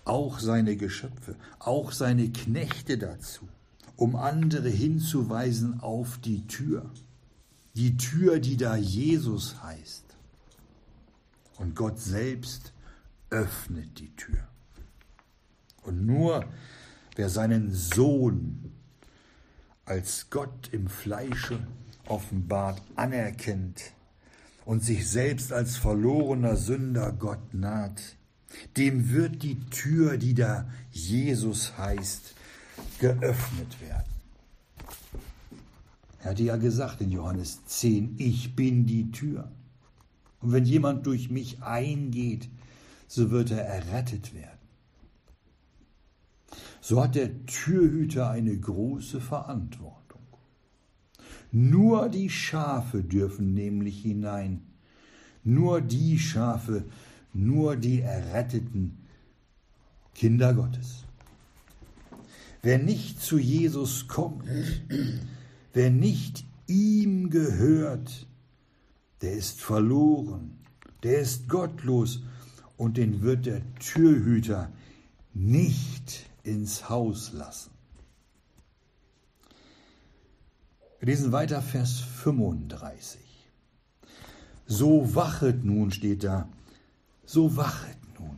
auch 0.05 0.39
seine 0.39 0.77
Geschöpfe, 0.77 1.35
auch 1.59 1.91
seine 1.91 2.29
Knechte 2.29 2.97
dazu 2.97 3.47
um 3.97 4.15
andere 4.15 4.69
hinzuweisen 4.69 5.81
auf 5.81 6.19
die 6.19 6.47
Tür. 6.47 6.89
Die 7.75 7.97
Tür, 7.97 8.39
die 8.39 8.55
da 8.55 8.75
Jesus 8.75 9.61
heißt. 9.61 10.05
Und 11.57 11.75
Gott 11.75 11.99
selbst 11.99 12.73
öffnet 13.31 13.99
die 13.99 14.15
Tür. 14.15 14.47
Und 15.83 16.05
nur 16.05 16.45
wer 17.15 17.29
seinen 17.29 17.73
Sohn 17.73 18.71
als 19.85 20.29
Gott 20.29 20.69
im 20.71 20.87
Fleische 20.87 21.59
offenbart 22.05 22.81
anerkennt 22.95 23.93
und 24.67 24.83
sich 24.83 25.09
selbst 25.09 25.53
als 25.53 25.77
verlorener 25.77 26.57
Sünder 26.57 27.13
Gott 27.13 27.53
naht, 27.53 28.17
dem 28.75 29.11
wird 29.13 29.41
die 29.41 29.61
Tür, 29.69 30.17
die 30.17 30.33
da 30.33 30.69
Jesus 30.91 31.77
heißt, 31.77 32.35
geöffnet 32.99 33.79
werden. 33.79 34.11
Er 36.19 36.31
hatte 36.31 36.43
ja 36.43 36.57
gesagt 36.57 36.99
in 36.99 37.13
Johannes 37.13 37.65
10, 37.65 38.15
ich 38.17 38.57
bin 38.57 38.85
die 38.85 39.09
Tür. 39.11 39.49
Und 40.41 40.51
wenn 40.51 40.65
jemand 40.65 41.05
durch 41.07 41.29
mich 41.29 41.63
eingeht, 41.63 42.49
so 43.07 43.31
wird 43.31 43.51
er 43.51 43.63
errettet 43.63 44.33
werden. 44.33 44.59
So 46.81 47.01
hat 47.01 47.15
der 47.15 47.45
Türhüter 47.45 48.29
eine 48.29 48.57
große 48.57 49.21
Verantwortung. 49.21 49.96
Nur 51.51 52.09
die 52.09 52.29
Schafe 52.29 53.03
dürfen 53.03 53.53
nämlich 53.53 54.01
hinein, 54.01 54.61
nur 55.43 55.81
die 55.81 56.19
Schafe, 56.19 56.83
nur 57.33 57.75
die 57.75 58.01
erretteten 58.01 58.97
Kinder 60.13 60.53
Gottes. 60.53 61.05
Wer 62.61 62.79
nicht 62.79 63.21
zu 63.21 63.37
Jesus 63.37 64.07
kommt, 64.07 64.43
wer 65.73 65.89
nicht 65.89 66.43
ihm 66.67 67.29
gehört, 67.29 68.27
der 69.21 69.33
ist 69.33 69.61
verloren, 69.61 70.57
der 71.03 71.19
ist 71.19 71.47
gottlos 71.47 72.23
und 72.75 72.97
den 72.97 73.21
wird 73.21 73.45
der 73.45 73.61
Türhüter 73.75 74.71
nicht 75.33 76.29
ins 76.43 76.89
Haus 76.89 77.31
lassen. 77.33 77.76
Wir 80.99 81.09
lesen 81.09 81.31
weiter 81.31 81.61
Vers 81.61 81.99
35. 81.99 83.21
So 84.65 85.13
wachet 85.13 85.63
nun, 85.63 85.91
steht 85.91 86.23
da, 86.23 86.49
so 87.23 87.55
wachet 87.55 87.97
nun, 88.19 88.37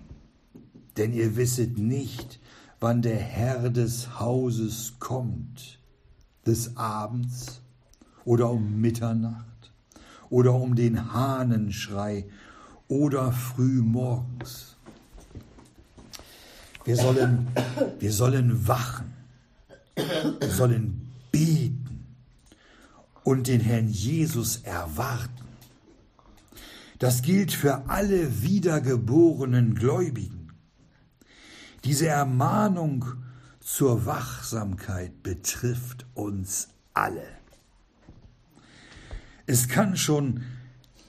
denn 0.98 1.14
ihr 1.14 1.38
wisset 1.38 1.78
nicht, 1.78 2.40
wann 2.82 3.02
der 3.02 3.18
Herr 3.18 3.70
des 3.70 4.20
Hauses 4.20 4.96
kommt, 5.00 5.80
des 6.46 6.76
Abends 6.76 7.62
oder 8.26 8.50
um 8.50 8.82
Mitternacht 8.82 9.72
oder 10.30 10.54
um 10.54 10.76
den 10.76 11.14
Hahnenschrei 11.14 12.26
oder 12.90 13.32
früh 13.32 13.82
morgens. 13.82 14.76
Wir 16.84 16.98
sollen, 16.98 17.48
wir 18.00 18.12
sollen 18.12 18.68
wachen, 18.68 19.14
wir 19.96 20.52
sollen 20.52 21.10
beten 21.32 21.89
und 23.30 23.46
den 23.46 23.62
Herrn 23.62 23.88
Jesus 23.88 24.62
erwarten. 24.64 25.46
Das 26.98 27.22
gilt 27.22 27.52
für 27.52 27.88
alle 27.88 28.42
wiedergeborenen 28.42 29.76
Gläubigen. 29.76 30.52
Diese 31.84 32.08
Ermahnung 32.08 33.06
zur 33.60 34.08
Wachsamkeit 34.08 35.22
betrifft 35.22 36.08
uns 36.16 36.70
alle. 36.96 37.28
Es 39.46 39.68
kann 39.68 39.96
schon 39.96 40.42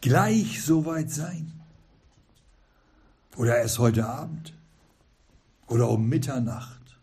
gleich 0.02 0.62
soweit 0.62 1.10
sein. 1.10 1.50
Oder 3.34 3.56
erst 3.56 3.78
heute 3.78 4.06
Abend 4.06 4.52
oder 5.68 5.88
um 5.88 6.06
Mitternacht 6.06 6.98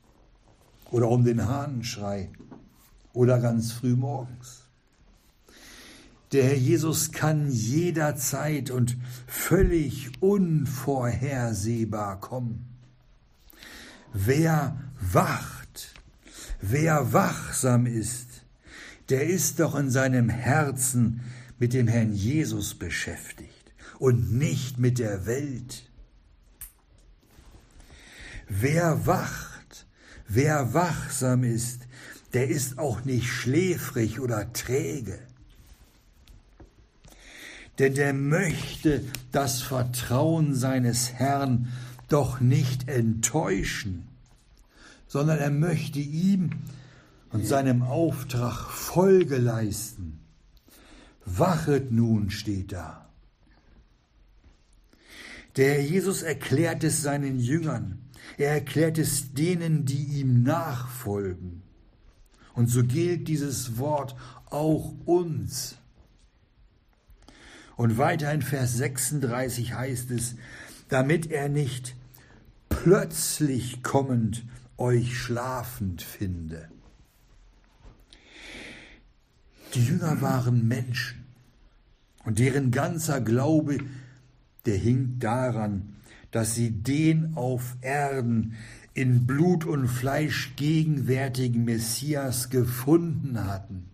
oder 0.91 1.08
um 1.08 1.25
den 1.25 1.43
Hahnenschrei 1.47 2.30
oder 3.13 3.39
ganz 3.39 3.71
früh 3.71 3.95
morgens. 3.95 4.66
Der 6.34 6.44
Herr 6.44 6.58
Jesus 6.58 7.12
kann 7.13 7.50
jederzeit 7.50 8.70
und 8.70 8.98
völlig 9.28 10.12
unvorhersehbar 10.22 12.20
kommen. 12.20 12.66
Wer 14.13 14.78
wacht, 15.00 15.94
wer 16.60 17.13
wachsam 17.13 17.86
ist, 17.86 18.28
der 19.10 19.28
ist 19.28 19.60
doch 19.62 19.76
in 19.76 19.90
seinem 19.90 20.28
Herzen 20.28 21.22
mit 21.60 21.74
dem 21.74 21.88
Herrn 21.88 22.13
Jesus 22.13 22.76
beschäftigt 22.76 23.74
und 24.00 24.34
nicht 24.34 24.80
mit 24.80 25.00
der 25.00 25.26
Welt. 25.26 25.90
Wer 28.50 29.06
wacht, 29.06 29.88
wer 30.28 30.74
wachsam 30.74 31.44
ist, 31.44 31.88
der 32.34 32.50
ist 32.50 32.80
auch 32.80 33.06
nicht 33.06 33.28
schläfrig 33.28 34.20
oder 34.20 34.52
träge. 34.52 35.20
Denn 37.80 37.94
der 37.94 38.13
möchte 38.13 39.04
das 39.32 39.62
Vertrauen 39.62 40.56
seines 40.56 41.13
Herrn 41.13 41.72
doch 42.08 42.40
nicht 42.40 42.88
enttäuschen, 42.88 44.08
sondern 45.08 45.38
er 45.40 45.52
möchte 45.52 46.00
ihm 46.00 46.52
und 47.32 47.46
seinem 47.46 47.84
Auftrag 47.84 48.72
Folge 48.72 49.38
leisten. 49.38 50.20
Wachet 51.26 51.92
nun, 51.92 52.32
steht 52.32 52.72
da. 52.72 53.10
Der 55.58 55.74
Herr 55.74 55.82
Jesus 55.82 56.22
erklärt 56.22 56.84
es 56.84 57.02
seinen 57.02 57.40
Jüngern. 57.40 58.00
Er 58.38 58.52
erklärt 58.52 58.98
es 58.98 59.34
denen, 59.34 59.86
die 59.86 60.04
ihm 60.20 60.44
nachfolgen. 60.44 61.63
Und 62.54 62.68
so 62.70 62.84
gilt 62.84 63.28
dieses 63.28 63.78
Wort 63.78 64.16
auch 64.46 64.94
uns. 65.06 65.77
Und 67.78 67.98
weiter 67.98 68.34
in 68.34 68.42
Vers 68.42 68.74
36 68.74 69.74
heißt 69.74 70.12
es, 70.12 70.36
damit 70.90 71.32
er 71.32 71.48
nicht 71.48 71.96
plötzlich 72.70 73.84
kommend 73.84 74.44
euch 74.78 75.18
schlafend 75.18 76.02
finde. 76.02 76.70
Die 79.74 79.84
Jünger 79.84 80.22
waren 80.22 80.68
Menschen 80.68 81.26
und 82.26 82.40
deren 82.40 82.72
ganzer 82.72 83.22
Glaube, 83.22 83.78
der 84.66 84.78
hing 84.78 85.20
daran, 85.20 85.96
dass 86.32 86.56
sie 86.56 86.72
den 86.72 87.36
auf 87.36 87.76
Erden 87.82 88.56
in 88.94 89.28
Blut 89.28 89.66
und 89.66 89.88
Fleisch 89.88 90.56
gegenwärtigen 90.56 91.63
Messias 91.63 92.50
gefunden 92.50 93.46
hatten. 93.46 93.90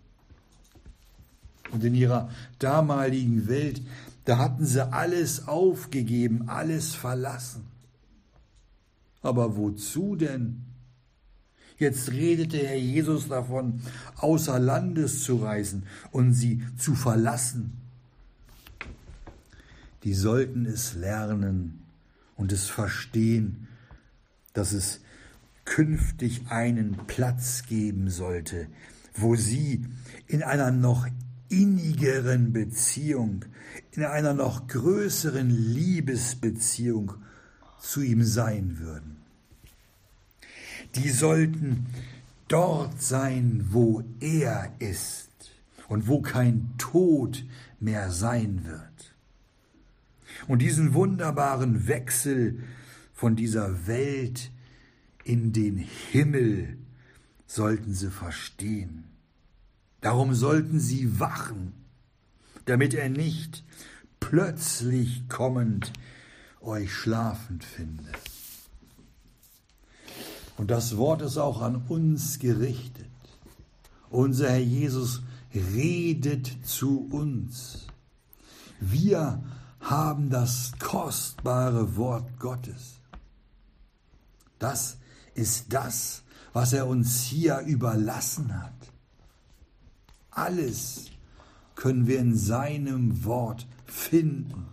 Und 1.74 1.84
in 1.84 1.94
ihrer 1.96 2.30
damaligen 2.60 3.48
Welt, 3.50 3.82
da 4.24 4.38
hatten 4.38 4.66
sie 4.66 4.94
alles 4.94 5.48
aufgegeben, 5.48 6.48
alles 6.48 6.96
verlassen. 6.96 7.64
Aber 9.22 9.58
wozu 9.58 10.16
denn? 10.16 10.64
Jetzt 11.78 12.12
redete 12.12 12.58
Herr 12.58 12.78
Jesus 12.78 13.28
davon, 13.28 13.82
außer 14.16 14.60
Landes 14.60 15.24
zu 15.24 15.38
reisen 15.38 15.84
und 16.12 16.34
sie 16.34 16.62
zu 16.78 16.96
verlassen. 16.96 17.82
Die 20.04 20.14
sollten 20.14 20.66
es 20.66 20.94
lernen, 20.94 21.84
und 22.36 22.52
es 22.52 22.68
verstehen, 22.68 23.68
dass 24.54 24.74
es 24.74 25.02
künftig 25.66 26.48
einen 26.50 26.98
Platz 27.08 27.64
geben 27.68 28.10
sollte, 28.10 28.68
wo 29.16 29.36
sie 29.36 29.86
in 30.28 30.44
einer 30.44 30.72
noch 30.72 31.08
innigeren 31.62 32.54
Beziehung, 32.54 33.46
in 33.92 34.04
einer 34.04 34.34
noch 34.34 34.68
größeren 34.68 35.50
Liebesbeziehung 35.50 37.14
zu 37.80 38.02
ihm 38.02 38.24
sein 38.24 38.80
würden. 38.80 39.18
Die 40.96 41.10
sollten 41.10 41.88
dort 42.48 43.02
sein, 43.02 43.68
wo 43.70 44.04
er 44.20 44.74
ist 44.80 45.30
und 45.88 46.08
wo 46.08 46.22
kein 46.22 46.74
Tod 46.78 47.46
mehr 47.80 48.12
sein 48.12 48.66
wird. 48.66 49.16
Und 50.48 50.62
diesen 50.62 50.94
wunderbaren 50.94 51.88
Wechsel 51.88 52.64
von 53.14 53.36
dieser 53.36 53.88
Welt 53.88 54.52
in 55.24 55.54
den 55.54 55.78
Himmel 55.78 56.78
sollten 57.46 57.94
sie 57.94 58.10
verstehen. 58.10 59.13
Darum 60.04 60.36
sollten 60.36 60.82
sie 60.82 61.22
wachen, 61.22 61.72
damit 62.66 62.94
er 62.94 63.08
nicht 63.08 63.64
plötzlich 64.20 65.30
kommend 65.30 65.94
euch 66.60 66.94
schlafend 66.94 67.64
finde. 67.64 68.12
Und 70.58 70.72
das 70.72 70.98
Wort 70.98 71.22
ist 71.22 71.38
auch 71.38 71.62
an 71.62 71.86
uns 71.88 72.40
gerichtet. 72.40 73.08
Unser 74.10 74.50
Herr 74.50 74.60
Jesus 74.60 75.22
redet 75.54 76.52
zu 76.68 77.08
uns. 77.10 77.88
Wir 78.82 79.42
haben 79.80 80.30
das 80.30 80.74
kostbare 80.80 81.96
Wort 81.96 82.40
Gottes. 82.40 83.00
Das 84.60 84.98
ist 85.34 85.72
das, 85.72 86.24
was 86.52 86.74
er 86.74 86.88
uns 86.88 87.24
hier 87.24 87.60
überlassen 87.60 88.62
hat. 88.62 88.93
Alles 90.36 91.12
können 91.76 92.08
wir 92.08 92.20
in 92.20 92.36
seinem 92.36 93.26
Wort 93.26 93.68
finden. 93.86 94.66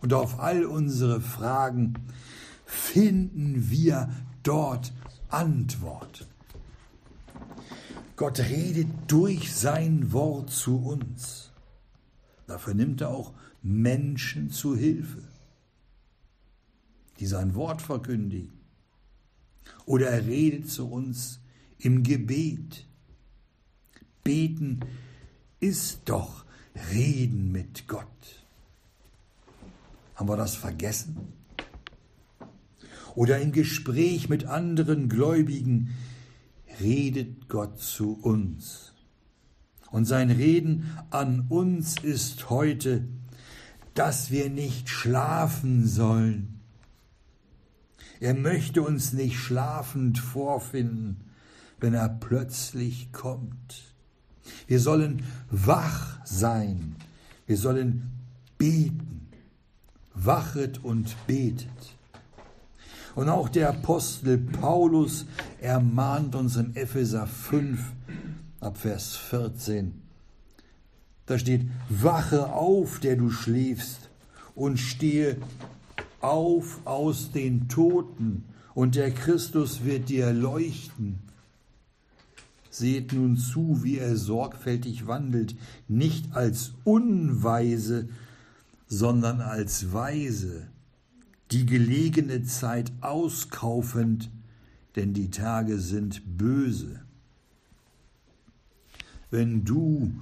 Und 0.00 0.12
auf 0.12 0.38
all 0.38 0.64
unsere 0.64 1.20
Fragen 1.20 1.94
finden 2.64 3.70
wir 3.70 4.10
dort 4.42 4.92
Antwort. 5.28 6.26
Gott 8.16 8.40
redet 8.40 8.88
durch 9.06 9.54
sein 9.54 10.12
Wort 10.12 10.50
zu 10.50 10.76
uns. 10.76 11.52
Dafür 12.48 12.74
nimmt 12.74 13.00
er 13.00 13.10
auch 13.10 13.32
Menschen 13.62 14.50
zu 14.50 14.76
Hilfe, 14.76 15.22
die 17.20 17.26
sein 17.26 17.54
Wort 17.54 17.80
verkündigen. 17.80 18.52
Oder 19.86 20.08
er 20.08 20.26
redet 20.26 20.68
zu 20.68 20.90
uns 20.90 21.40
im 21.78 22.02
Gebet. 22.02 22.87
Beten 24.28 24.80
ist 25.58 26.02
doch 26.04 26.44
Reden 26.92 27.50
mit 27.50 27.88
Gott. 27.88 28.44
Haben 30.16 30.28
wir 30.28 30.36
das 30.36 30.54
vergessen? 30.54 31.32
Oder 33.14 33.40
im 33.40 33.52
Gespräch 33.52 34.28
mit 34.28 34.44
anderen 34.44 35.08
Gläubigen 35.08 35.96
redet 36.78 37.48
Gott 37.48 37.80
zu 37.80 38.20
uns. 38.20 38.92
Und 39.90 40.04
sein 40.04 40.30
Reden 40.30 40.94
an 41.08 41.46
uns 41.48 41.98
ist 41.98 42.50
heute, 42.50 43.08
dass 43.94 44.30
wir 44.30 44.50
nicht 44.50 44.90
schlafen 44.90 45.86
sollen. 45.86 46.60
Er 48.20 48.34
möchte 48.34 48.82
uns 48.82 49.14
nicht 49.14 49.38
schlafend 49.38 50.18
vorfinden, 50.18 51.24
wenn 51.80 51.94
er 51.94 52.10
plötzlich 52.10 53.10
kommt. 53.10 53.87
Wir 54.66 54.80
sollen 54.80 55.22
wach 55.50 56.18
sein. 56.24 56.96
Wir 57.46 57.56
sollen 57.56 58.10
beten. 58.58 59.28
Wachet 60.14 60.82
und 60.84 61.14
betet. 61.26 61.68
Und 63.14 63.28
auch 63.28 63.48
der 63.48 63.70
Apostel 63.70 64.38
Paulus 64.38 65.26
ermahnt 65.60 66.34
uns 66.34 66.56
in 66.56 66.76
Epheser 66.76 67.26
5 67.26 67.80
ab 68.60 68.78
Vers 68.78 69.16
14. 69.16 70.02
Da 71.26 71.38
steht, 71.38 71.62
wache 71.88 72.52
auf, 72.52 73.00
der 73.00 73.16
du 73.16 73.30
schläfst, 73.30 74.08
und 74.54 74.78
stehe 74.78 75.36
auf 76.20 76.80
aus 76.84 77.32
den 77.32 77.68
Toten, 77.68 78.44
und 78.74 78.94
der 78.94 79.10
Christus 79.10 79.84
wird 79.84 80.08
dir 80.08 80.32
leuchten. 80.32 81.18
Seht 82.78 83.12
nun 83.12 83.36
zu, 83.36 83.82
wie 83.82 83.98
er 83.98 84.14
sorgfältig 84.14 85.08
wandelt, 85.08 85.56
nicht 85.88 86.36
als 86.36 86.74
Unweise, 86.84 88.08
sondern 88.86 89.40
als 89.40 89.92
Weise, 89.92 90.68
die 91.50 91.66
gelegene 91.66 92.44
Zeit 92.44 92.92
auskaufend, 93.00 94.30
denn 94.94 95.12
die 95.12 95.28
Tage 95.28 95.80
sind 95.80 96.22
böse. 96.38 97.00
Wenn 99.32 99.64
du, 99.64 100.12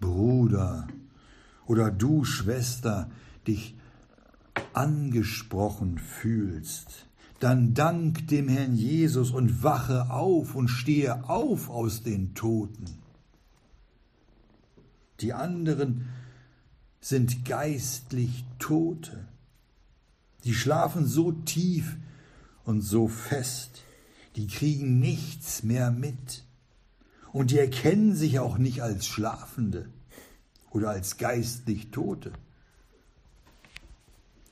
Bruder 0.00 0.88
oder 1.66 1.92
du, 1.92 2.24
Schwester, 2.24 3.08
dich 3.46 3.76
angesprochen 4.72 5.98
fühlst, 5.98 7.06
dann 7.40 7.72
dank 7.72 8.28
dem 8.28 8.48
Herrn 8.48 8.76
Jesus 8.76 9.30
und 9.30 9.62
wache 9.62 10.10
auf 10.10 10.54
und 10.54 10.68
stehe 10.68 11.28
auf 11.28 11.70
aus 11.70 12.02
den 12.02 12.34
Toten. 12.34 12.84
Die 15.20 15.32
anderen 15.32 16.08
sind 17.00 17.46
geistlich 17.46 18.44
Tote. 18.58 19.26
Die 20.44 20.54
schlafen 20.54 21.06
so 21.06 21.32
tief 21.32 21.96
und 22.64 22.82
so 22.82 23.08
fest, 23.08 23.84
die 24.36 24.46
kriegen 24.46 25.00
nichts 25.00 25.62
mehr 25.62 25.90
mit. 25.90 26.44
Und 27.32 27.52
die 27.52 27.58
erkennen 27.58 28.14
sich 28.14 28.38
auch 28.38 28.58
nicht 28.58 28.82
als 28.82 29.06
Schlafende 29.06 29.88
oder 30.70 30.90
als 30.90 31.16
geistlich 31.16 31.90
Tote. 31.90 32.32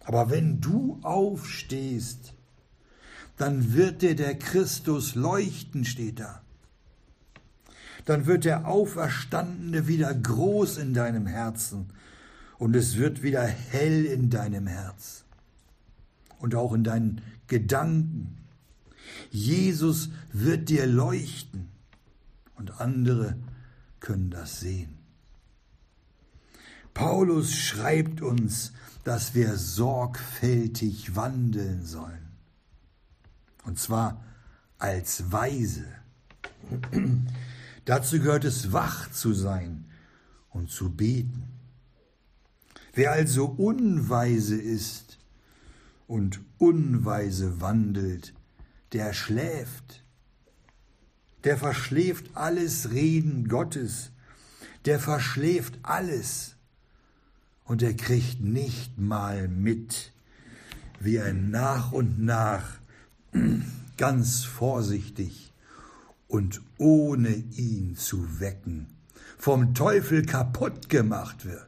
Aber 0.05 0.31
wenn 0.31 0.63
du 0.63 0.99
aufstehst, 1.03 2.33
dann 3.39 3.73
wird 3.73 4.03
dir 4.03 4.17
der 4.17 4.37
Christus 4.37 5.15
leuchten, 5.15 5.85
steht 5.85 6.21
da. 6.21 6.43
Dann 8.05 8.27
wird 8.27 8.45
der 8.45 8.67
Auferstandene 8.67 9.87
wieder 9.87 10.13
groß 10.13 10.79
in 10.79 10.95
deinem 10.95 11.27
Herzen 11.27 11.87
und 12.59 12.75
es 12.75 12.97
wird 12.97 13.23
wieder 13.23 13.47
hell 13.47 14.05
in 14.05 14.31
deinem 14.31 14.67
Herz 14.67 15.25
und 16.39 16.55
auch 16.55 16.73
in 16.73 16.85
deinen 16.85 17.21
Gedanken. 17.47 18.37
Jesus 19.31 20.11
wird 20.33 20.69
dir 20.69 20.87
leuchten 20.87 21.69
und 22.57 22.81
andere 22.81 23.37
können 24.01 24.31
das 24.31 24.61
sehen. 24.61 24.99
Paulus 26.95 27.55
schreibt 27.55 28.23
uns, 28.23 28.73
dass 29.05 29.35
wir 29.35 29.57
sorgfältig 29.57 31.15
wandeln 31.15 31.85
sollen. 31.85 32.28
Und 33.69 33.79
zwar 33.79 34.25
als 34.79 35.31
Weise. 35.31 35.85
Dazu 37.85 38.19
gehört 38.19 38.47
es, 38.47 38.73
wach 38.73 39.11
zu 39.13 39.35
sein 39.35 39.85
und 40.49 40.71
zu 40.71 40.89
beten. 40.91 41.43
Wer 42.95 43.13
also 43.13 43.45
unweise 43.45 44.57
ist 44.57 45.19
und 46.07 46.41
unweise 46.57 47.61
wandelt, 47.61 48.33
der 48.95 49.13
schläft, 49.13 50.03
der 51.45 51.59
verschläft 51.59 52.31
alles 52.33 52.91
Reden 52.93 53.49
Gottes, 53.49 54.13
der 54.87 54.99
verschläft 54.99 55.79
alles 55.83 56.57
und 57.65 57.83
er 57.83 57.93
kriegt 57.93 58.41
nicht 58.41 58.97
mal 58.97 59.47
mit, 59.47 60.15
wie 61.01 61.17
er 61.17 61.35
nach 61.35 61.93
und 61.93 62.19
nach 62.19 62.78
ganz 63.97 64.45
vorsichtig 64.45 65.53
und 66.29 66.61
ohne 66.79 67.31
ihn 67.31 67.97
zu 67.97 68.41
wecken, 68.41 68.87
vom 69.39 69.75
Teufel 69.75 70.25
kaputt 70.25 70.89
gemacht 70.89 71.45
wird. 71.45 71.67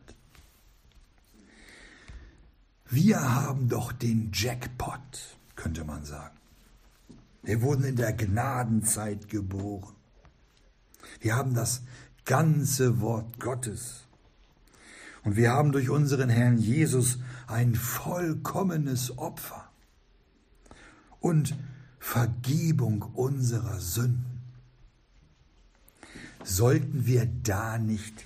Wir 2.89 3.35
haben 3.35 3.69
doch 3.69 3.93
den 3.93 4.31
Jackpot, 4.35 5.37
könnte 5.55 5.85
man 5.85 6.05
sagen. 6.05 6.37
Wir 7.43 7.63
wurden 7.63 7.85
in 7.85 7.97
der 7.97 8.13
Gnadenzeit 8.13 9.29
geboren. 9.29 9.95
Wir 11.21 11.37
haben 11.37 11.55
das 11.55 11.83
ganze 12.25 13.01
Wort 13.01 13.39
Gottes. 13.41 14.05
Und 15.23 15.37
wir 15.37 15.53
haben 15.53 15.73
durch 15.73 15.89
unseren 15.89 16.29
Herrn 16.29 16.59
Jesus 16.59 17.19
ein 17.47 17.75
vollkommenes 17.75 19.17
Opfer 19.19 19.70
und 21.21 21.55
Vergebung 21.99 23.03
unserer 23.03 23.79
Sünden. 23.79 24.41
Sollten 26.43 27.07
wir 27.07 27.27
da 27.27 27.79
nicht 27.79 28.25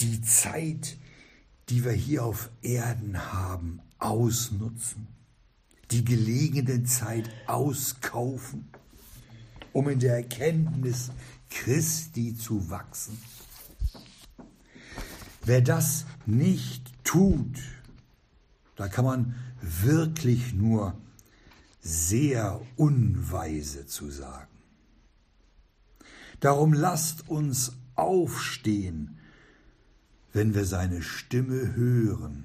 die 0.00 0.22
Zeit, 0.22 0.96
die 1.68 1.84
wir 1.84 1.92
hier 1.92 2.24
auf 2.24 2.50
Erden 2.62 3.32
haben, 3.32 3.80
ausnutzen, 3.98 5.08
die 5.90 6.04
gelegene 6.04 6.84
Zeit 6.84 7.28
auskaufen, 7.46 8.68
um 9.72 9.88
in 9.88 9.98
der 9.98 10.14
Erkenntnis 10.14 11.10
Christi 11.50 12.36
zu 12.36 12.70
wachsen? 12.70 13.18
Wer 15.44 15.62
das 15.62 16.04
nicht 16.26 16.92
tut, 17.04 17.58
da 18.76 18.86
kann 18.86 19.04
man 19.04 19.34
wirklich 19.60 20.52
nur 20.52 20.94
sehr 21.80 22.60
unweise 22.76 23.86
zu 23.86 24.10
sagen. 24.10 24.48
Darum 26.40 26.72
lasst 26.72 27.28
uns 27.28 27.72
aufstehen, 27.94 29.18
wenn 30.32 30.54
wir 30.54 30.64
seine 30.64 31.02
Stimme 31.02 31.74
hören, 31.74 32.44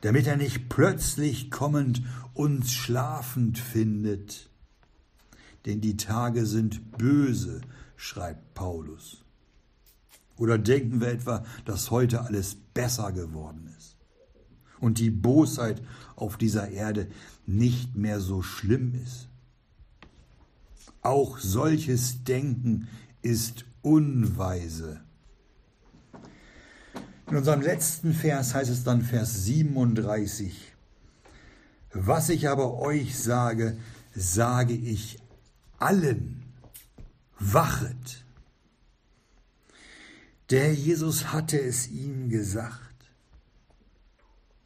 damit 0.00 0.26
er 0.26 0.36
nicht 0.36 0.68
plötzlich 0.68 1.50
kommend 1.50 2.02
uns 2.32 2.72
schlafend 2.72 3.58
findet. 3.58 4.48
Denn 5.66 5.82
die 5.82 5.98
Tage 5.98 6.46
sind 6.46 6.96
böse, 6.96 7.60
schreibt 7.96 8.54
Paulus. 8.54 9.24
Oder 10.38 10.56
denken 10.56 11.02
wir 11.02 11.08
etwa, 11.08 11.44
dass 11.66 11.90
heute 11.90 12.22
alles 12.22 12.56
besser 12.72 13.12
geworden 13.12 13.74
ist 13.76 13.96
und 14.80 14.98
die 14.98 15.10
Bosheit 15.10 15.82
auf 16.16 16.36
dieser 16.36 16.70
Erde 16.70 17.08
nicht 17.56 17.96
mehr 17.96 18.20
so 18.20 18.42
schlimm 18.42 18.94
ist. 18.94 19.28
Auch 21.02 21.38
solches 21.38 22.24
Denken 22.24 22.88
ist 23.22 23.64
unweise. 23.82 25.00
In 27.28 27.36
unserem 27.36 27.60
letzten 27.60 28.12
Vers 28.12 28.54
heißt 28.54 28.70
es 28.70 28.84
dann 28.84 29.02
Vers 29.02 29.44
37. 29.44 30.72
Was 31.92 32.28
ich 32.28 32.48
aber 32.48 32.74
euch 32.78 33.18
sage, 33.18 33.78
sage 34.14 34.74
ich 34.74 35.18
allen. 35.78 36.42
Wachet. 37.38 38.24
Der 40.50 40.74
Jesus 40.74 41.32
hatte 41.32 41.58
es 41.58 41.88
ihnen 41.88 42.28
gesagt. 42.28 43.10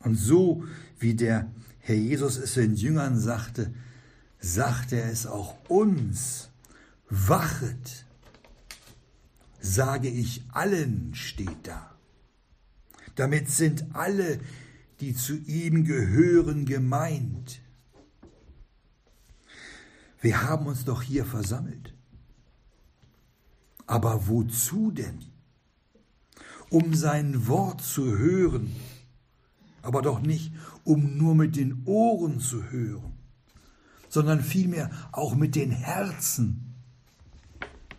Und 0.01 0.17
so 0.17 0.65
wie 0.99 1.15
der 1.15 1.51
Herr 1.87 1.97
Jesus 1.97 2.39
es 2.39 2.55
den 2.55 2.77
Jüngern 2.77 3.21
sagte, 3.21 3.71
sagte 4.41 4.97
er 4.97 5.11
es 5.11 5.27
auch 5.27 5.55
uns. 5.69 6.49
Wachet, 7.11 8.07
sage 9.61 10.09
ich 10.09 10.43
allen, 10.51 11.15
steht 11.15 11.59
da. 11.65 11.95
Damit 13.17 13.51
sind 13.51 13.85
alle, 13.93 14.41
die 15.01 15.15
zu 15.15 15.37
ihm 15.37 15.85
gehören, 15.85 16.65
gemeint. 16.65 17.61
Wir 20.23 20.43
haben 20.43 20.67
uns 20.67 20.87
doch 20.87 21.03
hier 21.03 21.27
versammelt. 21.27 21.93
Aber 23.87 24.27
wozu 24.27 24.91
denn? 24.91 25.23
Um 26.71 26.95
sein 26.95 27.47
Wort 27.47 27.83
zu 27.83 28.17
hören, 28.17 28.75
aber 29.85 30.01
doch 30.01 30.21
nicht, 30.21 30.51
um 30.85 31.17
nur 31.17 31.35
mit 31.35 31.57
den 31.57 31.83
Ohren 31.87 32.41
zu 32.41 32.71
hören, 32.71 33.15
sondern 34.09 34.41
vielmehr 34.41 34.91
auch 35.13 35.35
mit 35.35 35.55
den 35.55 35.71
Herzen. 35.71 36.75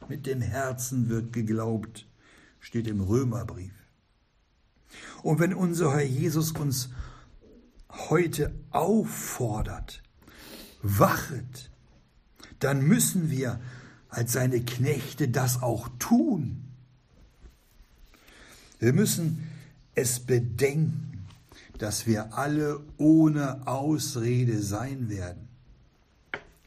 Mit 0.08 0.28
den 0.28 0.42
Herzen 0.42 1.10
wird 1.10 1.34
geglaubt, 1.34 2.08
steht 2.60 2.88
im 2.88 3.02
Römerbrief. 3.02 3.74
Und 5.24 5.40
wenn 5.40 5.54
unser 5.54 5.94
Herr 5.94 6.06
Jesus 6.06 6.52
uns 6.52 6.90
heute 8.10 8.54
auffordert, 8.70 10.04
wachet, 10.82 11.72
dann 12.60 12.82
müssen 12.82 13.32
wir 13.32 13.60
als 14.10 14.34
seine 14.34 14.62
Knechte 14.62 15.28
das 15.28 15.62
auch 15.62 15.90
tun. 16.00 16.66
Wir 18.80 18.94
müssen 18.94 19.50
es 19.96 20.20
bedenken, 20.20 21.15
dass 21.78 22.08
wir 22.08 22.38
alle 22.38 22.80
ohne 22.98 23.68
Ausrede 23.68 24.62
sein 24.62 25.10
werden. 25.10 25.48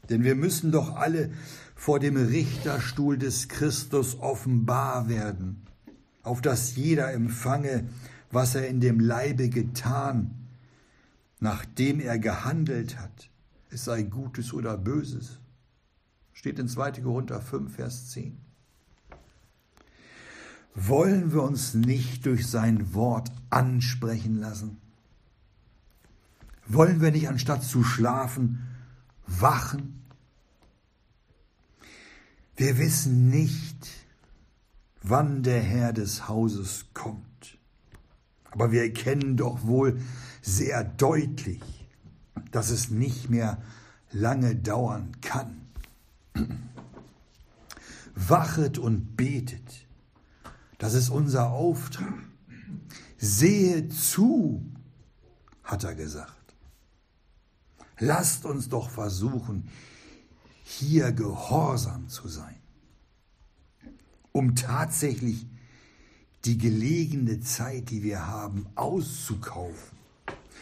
Denn 0.09 0.23
wir 0.23 0.35
müssen 0.35 0.71
doch 0.71 0.95
alle 0.95 1.31
vor 1.75 1.99
dem 1.99 2.17
Richterstuhl 2.17 3.17
des 3.17 3.47
Christus 3.47 4.19
offenbar 4.19 5.07
werden, 5.07 5.63
auf 6.23 6.41
dass 6.41 6.75
jeder 6.75 7.13
empfange, 7.13 7.87
was 8.31 8.55
er 8.55 8.67
in 8.67 8.81
dem 8.81 8.99
Leibe 8.99 9.49
getan, 9.49 10.47
nachdem 11.39 11.99
er 11.99 12.19
gehandelt 12.19 12.99
hat, 12.99 13.29
es 13.69 13.85
sei 13.85 14.03
Gutes 14.03 14.53
oder 14.53 14.77
Böses. 14.77 15.39
Steht 16.33 16.59
in 16.59 16.67
2. 16.67 16.91
Korinther 17.01 17.41
5, 17.41 17.75
Vers 17.75 18.11
10. 18.11 18.37
Wollen 20.75 21.33
wir 21.33 21.43
uns 21.43 21.73
nicht 21.73 22.25
durch 22.25 22.47
sein 22.47 22.93
Wort 22.93 23.31
ansprechen 23.49 24.37
lassen? 24.37 24.77
Wollen 26.69 27.01
wir 27.01 27.11
nicht 27.11 27.27
anstatt 27.27 27.63
zu 27.63 27.83
schlafen, 27.83 28.59
wachen? 29.25 30.05
Wir 32.55 32.77
wissen 32.77 33.29
nicht, 33.29 33.89
wann 35.01 35.41
der 35.41 35.61
Herr 35.61 35.93
des 35.93 36.27
Hauses 36.27 36.85
kommt. 36.93 37.57
Aber 38.51 38.71
wir 38.71 38.83
erkennen 38.83 39.35
doch 39.35 39.65
wohl 39.65 39.99
sehr 40.43 40.83
deutlich, 40.83 41.61
dass 42.51 42.69
es 42.69 42.91
nicht 42.91 43.31
mehr 43.31 43.61
lange 44.11 44.55
dauern 44.55 45.17
kann. 45.21 45.61
Wachet 48.13 48.77
und 48.77 49.15
betet. 49.15 49.87
Das 50.77 50.93
ist 50.93 51.09
unser 51.09 51.49
Auftrag. 51.49 52.13
Sehe 53.17 53.89
zu, 53.89 54.63
hat 55.63 55.83
er 55.83 55.95
gesagt. 55.95 56.38
Lasst 57.99 58.45
uns 58.45 58.69
doch 58.69 58.89
versuchen, 58.89 59.69
hier 60.63 61.11
gehorsam 61.11 62.07
zu 62.07 62.27
sein, 62.27 62.55
um 64.31 64.55
tatsächlich 64.55 65.45
die 66.45 66.57
gelegene 66.57 67.41
Zeit, 67.41 67.89
die 67.89 68.03
wir 68.03 68.27
haben, 68.27 68.67
auszukaufen, 68.75 69.97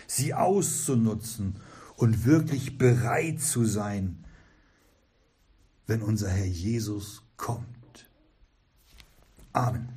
sie 0.07 0.33
auszunutzen 0.33 1.55
und 1.95 2.25
wirklich 2.25 2.77
bereit 2.77 3.41
zu 3.41 3.65
sein, 3.65 4.23
wenn 5.85 6.01
unser 6.01 6.29
Herr 6.29 6.45
Jesus 6.45 7.21
kommt. 7.37 8.09
Amen. 9.53 9.96